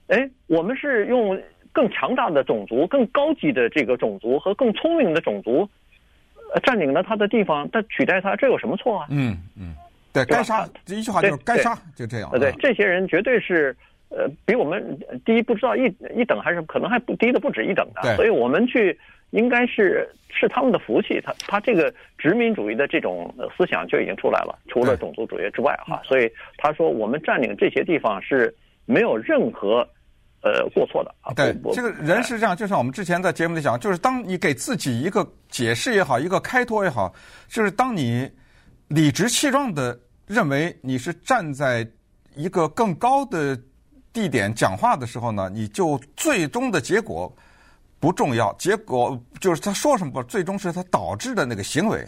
[0.08, 1.39] 哎，我们是用
[1.72, 5.67] 更强大的种族、更高级的这个种族和更聪明的种族，
[6.54, 9.08] 呃，占领了他的地方，他取代他，这有什么错啊？
[9.10, 9.76] 嗯嗯，
[10.13, 12.30] 对，该杀，这一句话就是该杀，就这样。
[12.32, 13.76] 呃，对，这些人绝对是
[14.10, 18.98] 呃比我们低不知道一一等，还是可能还不低的不止一等的，所以我们去。
[19.34, 29.80] 应该是是他们的福气，他他这个殖民主义的这种思想就已经出来了，除了种族主义之外哈，所以他说我们占领这些地方是没有任何
[30.43, 31.34] 呃过错的啊。
[31.34, 37.12] 对，这个人是这样，就像我们之前在节目里讲，就是当你给自己一个解释也好，一个开脱也好，
[37.48, 38.30] 就是当你
[38.89, 41.88] 理直气壮的认为你是站在
[42.36, 43.60] 一个更高的
[44.13, 47.36] 地点讲话的时候呢，你就最终的结果。
[48.04, 52.06] 不重要，结果就是他说什么，最终是他导致的那个行为。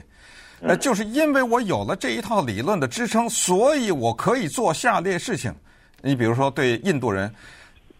[0.60, 5.55] 呃，就是因为我有了这一套理论的支撑，所以我可以做下列事情。
[6.01, 7.34] 你比如说，对印度人，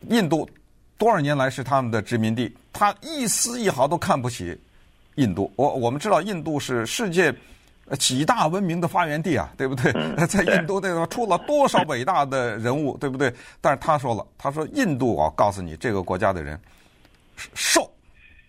[0.10, 0.46] 印度
[0.98, 4.60] 多少年来是他们的殖民地，他一丝一毫都看不起
[5.16, 5.50] 印度。
[5.56, 7.34] 我我们知道，印度是世界
[7.98, 9.94] 几大文明的发源地啊，对不对？
[10.28, 13.34] 在印度那个出了多少伟大的人物，对不对？
[13.62, 16.60] 但是他说了，他说印度，我告诉你，这个国家的人。
[17.54, 17.92] 兽，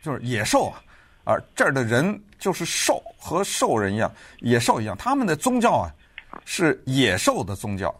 [0.03, 0.83] 就是野兽啊，
[1.25, 4.97] 而这儿的人就是兽，和兽人一样，野兽一样。
[4.97, 5.93] 他们的宗教啊，
[6.45, 7.95] 是野兽的宗教。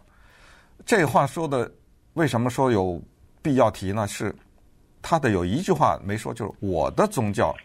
[0.85, 1.71] 这话说的，
[2.13, 3.01] 为什么说有
[3.41, 4.07] 必要提呢？
[4.07, 4.33] 是
[5.01, 7.55] 他的有一句话没说，就是我的宗教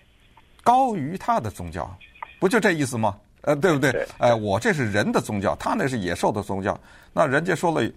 [0.62, 1.94] 高于他的宗教，
[2.40, 3.18] 不就这意思吗？
[3.42, 4.06] 呃，对不对？
[4.18, 6.78] 哎，我这是人的宗教，他那是野兽的宗教。
[7.12, 7.90] 那人家说了。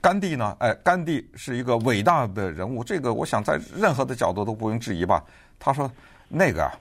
[0.00, 0.56] 甘地呢？
[0.60, 5.24] 哎，甘地是一个伟大的人物，这个我想在任何的角度都不用质疑吧。
[5.58, 5.90] 他说
[6.28, 6.72] 那个啊，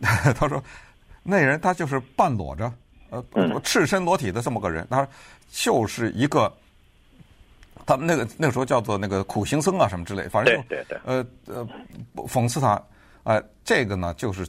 [0.36, 0.62] 他说
[1.22, 2.70] 那人他就是半裸着，
[3.10, 3.24] 呃，
[3.64, 5.08] 赤身裸体的这么个人，他说
[5.48, 6.52] 就是一个，
[7.86, 11.66] 他们那个那个时候叫做那个苦行僧啊什么之类，反正就对对对呃呃
[12.28, 12.74] 讽刺他，
[13.24, 14.46] 哎、呃，这个呢就是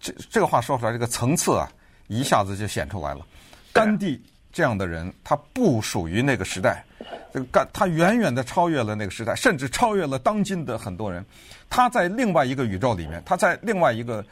[0.00, 1.70] 这这个话说出来，这个层次啊
[2.08, 3.24] 一下子就显出来了。
[3.72, 4.20] 甘地
[4.52, 6.84] 这样的人，他不属于那个时代。
[7.32, 11.24] 这个干，他远远的超越了那个时代，甚至超越了当今的很多人。
[11.70, 14.24] 他在另外一个宇宙里面，他在另外一个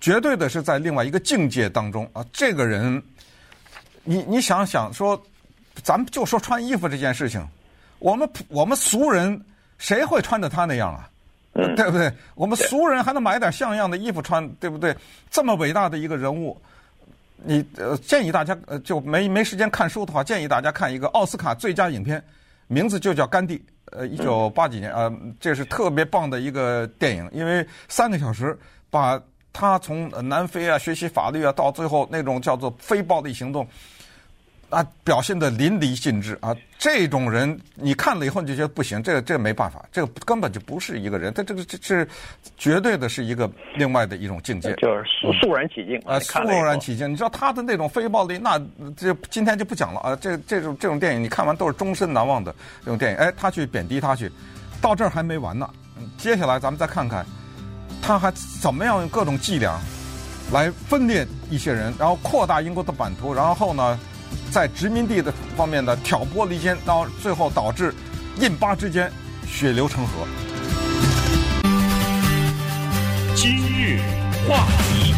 [0.00, 2.24] 绝对的是在另外一个境界当中啊。
[2.32, 3.02] 这个人，
[4.04, 5.20] 你你想想说，
[5.82, 7.46] 咱们就说穿衣服这件事情，
[7.98, 9.40] 我们我们俗人
[9.78, 11.08] 谁会穿的他那样啊？
[11.52, 12.10] 对不对？
[12.34, 14.96] 我们俗人还能买点像样的衣服穿，对不对？
[15.30, 16.56] 这么伟大的一个人物。
[17.44, 22.22] 你呃建议大家呃就没没时间看书的话，建议大家看一个奥斯卡最佳影片，
[22.66, 23.58] 名字就叫《甘地》，
[23.92, 28.58] 呃，一九八几年，呃，这是特别棒的一个电影，因为三个小时
[28.90, 29.20] 把
[29.52, 33.66] 他从南非啊学习法律啊，到最后那种叫做非暴力行动。
[34.70, 36.56] 啊，表现的淋漓尽致啊！
[36.78, 42.08] 这种人你看了以后你就觉得不行，这个这个没办法，这个根本就不是一个人，他这个这是
[42.56, 46.20] 绝对的是一个另外的一种境界，就是肃肃然起敬啊！
[46.20, 48.58] 肃然起敬，你知道他的那种非暴力，那
[48.96, 50.16] 这今天就不讲了啊！
[50.20, 52.54] 这这种这种电影你看完都是终身难忘的
[52.84, 53.18] 这种电影。
[53.18, 54.30] 哎，他去贬低他去，
[54.80, 55.68] 到这儿还没完呢，
[56.16, 57.26] 接下来咱们再看看
[58.00, 59.80] 他还怎么样用各种伎俩
[60.52, 63.98] 来分裂一些人，然后扩大英国的版图，然后呢？
[64.50, 67.94] 在殖民地的方面的挑拨离间，到最后导致
[68.40, 69.08] 印巴之间
[69.46, 70.26] 血流成河。
[73.36, 74.00] 今日
[74.48, 75.14] 话题，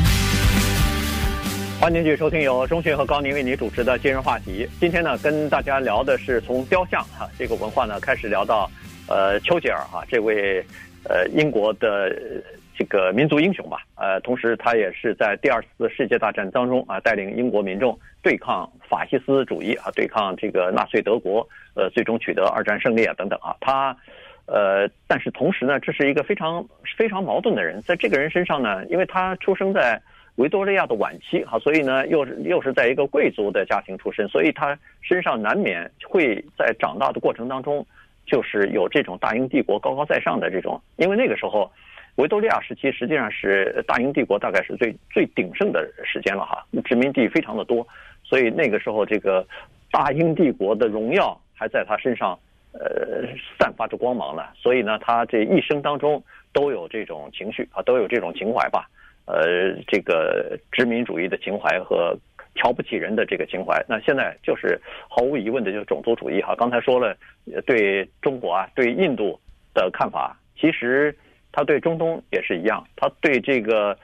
[1.81, 4.69] 欢迎继续收听由钟迅和高宁为你主持的今日话题。
[4.79, 8.71] 今天呢，跟大家聊的是从雕像哈这个文化呢开始聊到，
[9.09, 10.63] 呃，丘吉尔哈这位
[11.05, 12.15] 呃英国的。
[12.75, 23.95] 这个民族英雄吧，呃，同时他也是在第二次世界大战当中啊，带领英国民众对抗法西斯主义啊，对抗这个纳粹德国，呃，最终取得二战胜利啊，等等啊，他，
[24.47, 26.67] 呃，但是同时呢，这是一个非常
[26.97, 30.01] 非常矛盾的人，在这个人身上呢，因为他出生在
[30.37, 37.87] 维多利亚的晚期啊，所以呢，又是又是在一个贵族的家庭出身，所以他身上难免会在长大的过程当中，
[38.25, 41.71] 就是有这种大英帝国高高在上的这种，因为那个时候。
[42.17, 47.87] 维多利亚时期实际上是大英帝国大概是最最鼎盛的时间了哈，殖民地非常的多，
[48.23, 49.47] 所以那个时候这个
[49.91, 52.39] 大英帝国的荣耀还在他身上
[52.73, 53.27] 呃
[53.59, 54.43] 散发着光芒呢。
[54.55, 58.87] 所以呢，他这一生当中都有这种情绪啊，都有这种情怀吧。
[59.25, 62.15] 呃，这个殖民主义的情怀和
[62.57, 66.55] 瞧不起人的这个情怀，那现在就是毫无疑问的就是种族主义哈。
[66.57, 67.17] 刚才说了，
[67.65, 69.39] 对中国啊，对印度
[69.73, 71.17] 的看法，其实
[71.53, 72.83] 他对中东也是一样。
[72.97, 73.97] 他对这个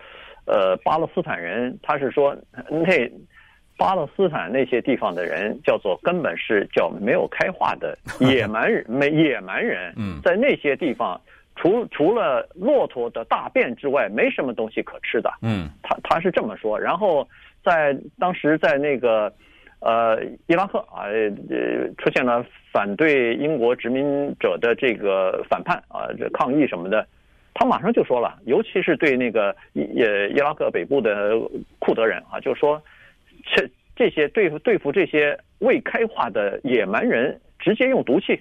[0.47, 2.37] 呃巴勒斯坦人，他是说
[2.69, 3.11] 那
[3.77, 9.93] 巴勒斯坦那些地方的人叫做根本是叫没有开化的 野蛮人，没野蛮人，
[10.23, 11.21] 在那些地方。
[11.61, 15.29] 除除了骆驼的大便之外，没什么东西可吃的。
[15.43, 16.79] 嗯，他他是这么说。
[16.79, 17.27] 然后
[17.65, 19.33] 在当时在那个
[19.81, 21.29] 呃伊拉克啊呃
[21.99, 27.05] 出现了反对英国殖民者的这个反叛啊这抗议什么的，
[27.59, 31.33] 他马上就说了，尤其是对那个呃伊拉克北部的
[31.81, 32.81] 库德人啊，就说
[33.57, 38.41] 这这些对付对付这些未开化的野蛮人，直接用毒气。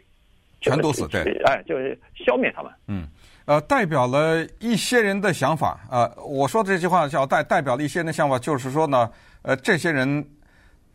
[0.61, 2.71] 全都死，对，哎，就是消灭他们。
[2.87, 3.07] 嗯，
[3.45, 6.23] 呃，代表了一些人的想法啊、呃。
[6.23, 9.09] 我说这句话叫代代表了一些人的想法，就是说呢，
[9.41, 10.23] 呃，这些人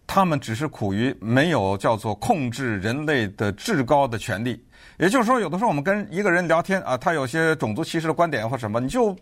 [0.06, 4.60] 他们只是苦于没有叫做控制人类的至高的权利。
[4.98, 9.16] 也就是说，有的时候我们跟一个人聊天啊，他有些种族歧视的观点或什么，你就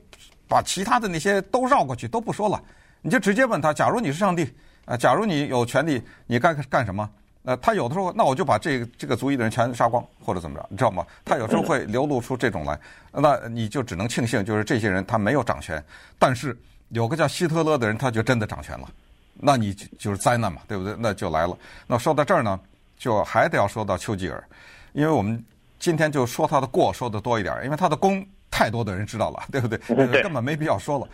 [0.49, 2.63] 把其他的那些都绕过去，都不说了，
[3.03, 4.49] 你就直接问他：假如你是上帝
[4.87, 7.09] 啊、假如你有权利，你该干什么？
[7.45, 11.07] 呃，他有的时候，那我就把这这个族裔的人全杀光，或者怎么着，你知道吗？
[11.25, 12.79] 他有时候会流露出这种来，
[13.13, 15.83] 那你就只能庆幸，就是这些人他没有掌权。
[16.19, 16.55] 但是
[16.89, 18.87] 有个叫希特勒的人，他就真的掌权了，
[19.35, 20.95] 那你就就是灾难嘛，对不对？
[20.99, 21.57] 那就来了。
[21.87, 22.61] 那说到这儿呢，
[22.99, 24.45] 就还得要说到丘吉尔，
[24.93, 25.43] 因为我们
[25.81, 29.79] 今天就说他的过说的多一点，因为他的功太多的人知道了，对不对？
[30.23, 31.09] 根本没必要说了。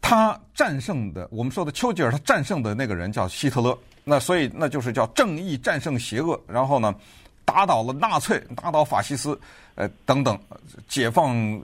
[0.00, 3.76] 他战胜的，我们说的丘吉尔，他战胜的那个人叫希特勒。
[4.04, 6.94] 那所以那就是叫正义战胜邪恶，然后呢，
[7.44, 9.36] 打倒了纳粹，打倒法西斯，
[9.74, 10.38] 呃等等，
[10.86, 11.60] 解放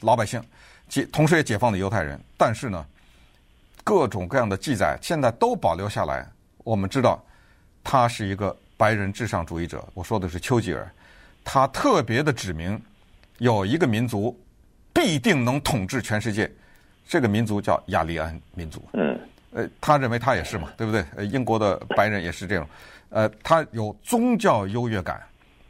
[0.00, 0.40] 老百姓，
[0.88, 2.20] 解同时也解放了犹太人。
[2.36, 2.86] 但是呢，
[3.82, 6.24] 各种各样的记载现在都保留下来。
[6.62, 7.20] 我们知道，
[7.82, 9.84] 他是一个白人至上主义者。
[9.94, 10.88] 我说的是丘吉尔，
[11.44, 12.80] 他特别的指明，
[13.38, 14.38] 有一个民族
[14.92, 16.50] 必定能统治全世界，
[17.08, 18.82] 这个民族叫雅利安民族。
[18.94, 19.18] 嗯。
[19.54, 21.04] 呃，他认为他也是嘛，对不对？
[21.14, 22.66] 呃，英国的白人也是这种，
[23.10, 25.20] 呃，他有宗教优越感。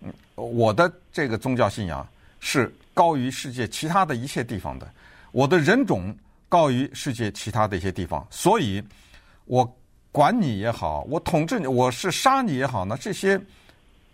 [0.03, 2.07] 嗯，我的这个宗教信仰
[2.39, 4.89] 是高于世界其他的一切地方的，
[5.33, 6.17] 我的人种
[6.49, 8.81] 高于世界其他的一些地方，所以，
[9.47, 9.69] 我
[10.13, 13.37] 管你也好，我统治你，我是杀你也好呢，这些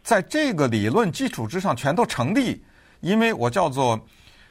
[0.09, 2.64] 在这个理论基础之上全都成立，
[3.00, 4.00] 因为我叫做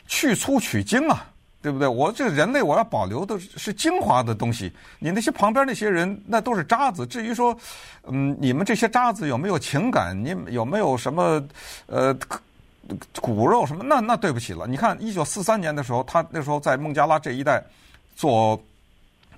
[0.05, 1.25] 去粗取精啊。
[1.59, 1.87] 对不对？
[1.87, 4.71] 我这个人类，我要保留的是精华的东西。
[4.99, 7.05] 你那些旁边那些人，那都是渣子。
[7.05, 7.57] 至于说，
[8.03, 10.15] 嗯，你们这些渣子有没有情感？
[10.23, 11.43] 你有没有什么
[11.87, 12.15] 呃
[13.19, 13.83] 骨肉什么？
[13.83, 14.67] 那那对不起了。
[14.67, 17.61] 你看，一九四三年的时候，他那时候在孟加拉这一带
[18.15, 18.51] 做，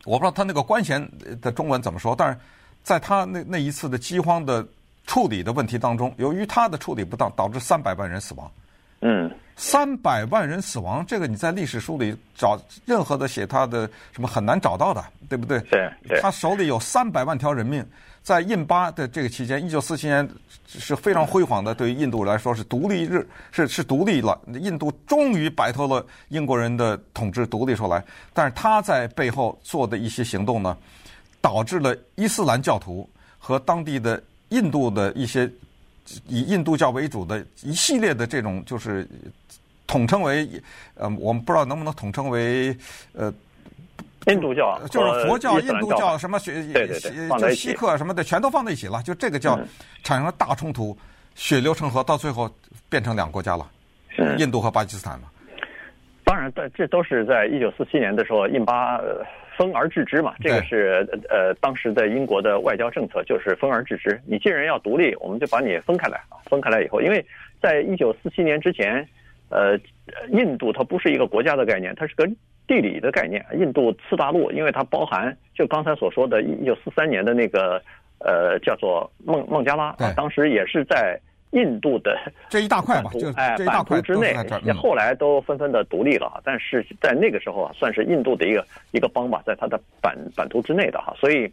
[0.03, 1.09] 我不知道他那个官衔
[1.41, 2.37] 的中文怎么说，但是
[2.83, 4.63] 在他那那一次的饥荒的
[5.09, 8.51] 处理的问题当中，由于他的处理不当，导致三百万人死亡。
[9.01, 9.31] 嗯。
[9.55, 15.59] 三百万人死亡，这个你在历史书里找任何的写他的什么很难找到的，对不对？
[15.61, 16.21] 对，对。
[16.21, 17.83] 他手里有三百万条人命，
[18.21, 20.29] 在印巴的这个期间，一九四七年
[20.67, 28.01] 是非常辉煌的，对于印度来说是独立日，是是独立了，印度终于摆脱了英国人的统治，独立出来。
[28.31, 30.77] 但是他在背后做的一些行动呢，
[31.41, 35.49] 导致了伊斯兰教徒和当地的印度的一些。
[36.27, 39.07] 以印度教为主的一系列的这种，就是
[39.85, 40.49] 统称为，
[40.95, 42.75] 呃，我们不知道能不能统称为，
[43.13, 43.31] 呃，
[44.25, 49.03] 印度教，就是佛教、印度教什么学，对对对，就锡克什么的，全都放在一起了。
[49.03, 49.55] 就这个叫
[50.03, 50.97] 产生了大冲突，
[51.35, 52.49] 血流成河，到最后
[52.89, 53.69] 变成两个国家了，
[54.39, 55.27] 印度和巴基斯坦嘛。
[56.23, 58.99] 当然，这这都是在一九四七年的时候，印巴。
[59.59, 64.17] 分而治之嘛，这个是呃当时的英国的外交政策，就是分而治之。
[64.25, 66.39] 你既然要独立，我们就把你分开来啊。
[66.45, 67.25] 分开来以后，因为
[67.61, 69.05] 在一九四七年之前，
[69.49, 69.77] 呃，
[70.29, 72.25] 印度它不是一个国家的概念，它是个
[72.67, 73.45] 地理的概念。
[73.57, 77.83] 印度次大陆，因为它包含就刚才所说的，一九四三年的那个
[78.19, 81.19] 呃叫做孟孟加拉，啊，当时也是在。
[81.51, 82.15] 印度的
[82.47, 84.35] 这一大块吧，就哎，版图之内，
[84.73, 91.51] 后来都纷纷的独立了哈，但是在那个时候啊，算是印度的一个一个邦吧，在它的版版图之内的哈，所以，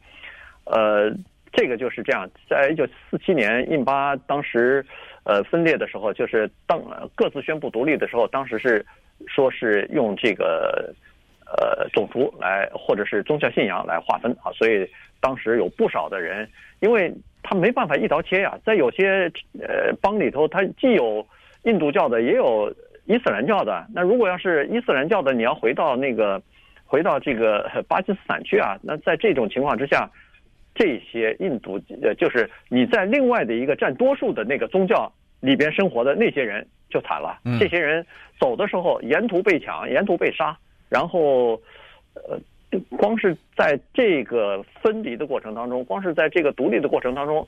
[0.65, 1.11] 呃，
[1.51, 4.85] 这个就是这样，在一九四七年印巴当时
[5.25, 6.79] 呃分裂的时候，就是当
[7.15, 8.85] 各自宣布独立的时候，当时是
[9.27, 10.95] 说是用这个
[11.47, 14.87] 呃种族来或者是宗教信仰来划分啊，所以
[15.23, 16.47] 当时有不少的人
[16.81, 17.11] 因为。
[17.49, 18.59] 他没办法一刀切呀。
[18.65, 19.31] 在有些
[19.61, 21.25] 呃邦里头，他既有
[21.63, 22.75] 印度教的，也有
[23.05, 23.87] 伊斯兰教的。
[23.95, 26.43] 那如果要是伊斯兰教的，你要回到那个
[26.85, 28.77] 回到这个巴基斯坦去啊？
[28.83, 30.11] 那在这种情况之下，
[30.75, 37.39] 这些印度呃，就是你在另外的一个占多数的那个宗教里边生活的那些人就惨了。
[37.61, 38.05] 这些人
[38.41, 40.57] 走的时候，沿途被抢，沿途被杀，
[40.89, 41.61] 然后
[42.15, 42.39] 呃。
[42.97, 47.47] 光是在这个分离的过程当中，光是在这个独立的过程当中，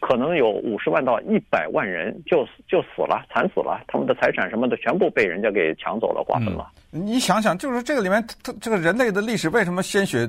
[0.00, 6.70] 可能有五十万到一百万人就就死了，惨死了，他们的财产什么的全部被人家给抢走了，瓜分了。
[6.92, 10.28] 嗯，你想想，就是这个里面，它这个人类的历史为什么鲜血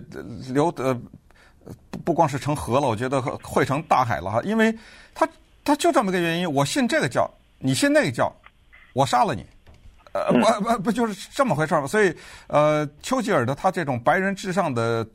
[0.53, 0.93] 流的
[1.91, 4.73] 不不光是成河了，我觉得汇成大海了哈，因为
[5.13, 5.27] 他
[5.63, 7.29] 他就这么个原因，我信这个教，
[7.59, 8.33] 你信那个教，
[8.93, 9.45] 我杀了你。
[10.11, 11.87] 呃，不不不，就是这么回事儿吗？
[11.87, 12.13] 所以，
[12.47, 15.05] 呃，丘吉尔的他这种白人至上的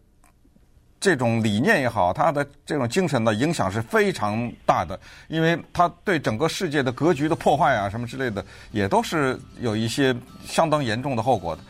[1.00, 10.14] 这种理念也好，他的这种精神的影响是非常大的，因为他对整个世界的格局的破坏啊，什么之类的，也都是有一些
[10.46, 11.62] 相当严重的后果的。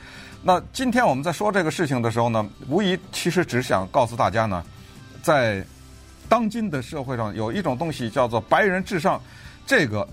[0.43, 4.63] 那今天我们在说这个事情的时候呢，无疑其实只想告诉大家呢，
[5.23, 5.65] 在
[6.29, 9.21] 当今的社会上有一种东西叫做白人至上，
[9.67, 10.07] 这个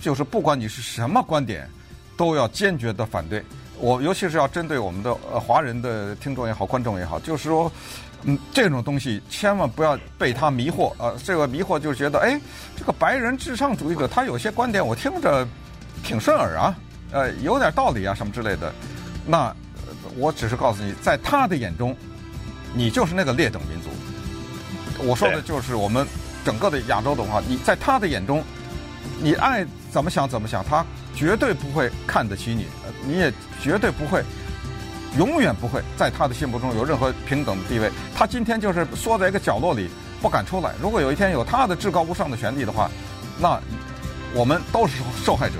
[0.00, 1.66] 就是不管你是什么观点。
[2.16, 3.42] 都要坚决的反对，
[3.78, 7.70] 我尤其是要针对我们的呃华人的听众也好，观众也好，就是说，
[8.24, 11.16] 嗯，这种东西千万不要被他迷惑啊、呃！
[11.24, 12.40] 这个迷惑就是觉得，哎，
[12.76, 15.46] 这个白人至上主义者他有些观点我听着
[16.04, 16.74] 挺顺耳啊，
[17.10, 18.72] 呃，有点道理啊什么之类的。
[19.26, 19.54] 那
[20.16, 21.96] 我只是告诉你，在他的眼中，
[22.74, 23.88] 你就是那个劣等民族。
[25.04, 26.06] 我说的就是我们
[26.44, 28.44] 整个的亚洲的话，你在他的眼中，
[29.22, 30.84] 你爱怎么想怎么想，他。
[31.14, 32.66] 绝对不会看得起你，
[33.06, 34.24] 你也绝对不会，
[35.18, 37.90] 永远不会在他的心目中有任何平等的地位。
[38.16, 39.90] 他今天就是缩在一个角落里
[40.22, 40.72] 不敢出来。
[40.80, 42.90] 如果有一天有他的至高无上的权利的话，
[43.38, 43.60] 那
[44.34, 45.56] 我们都是受害者。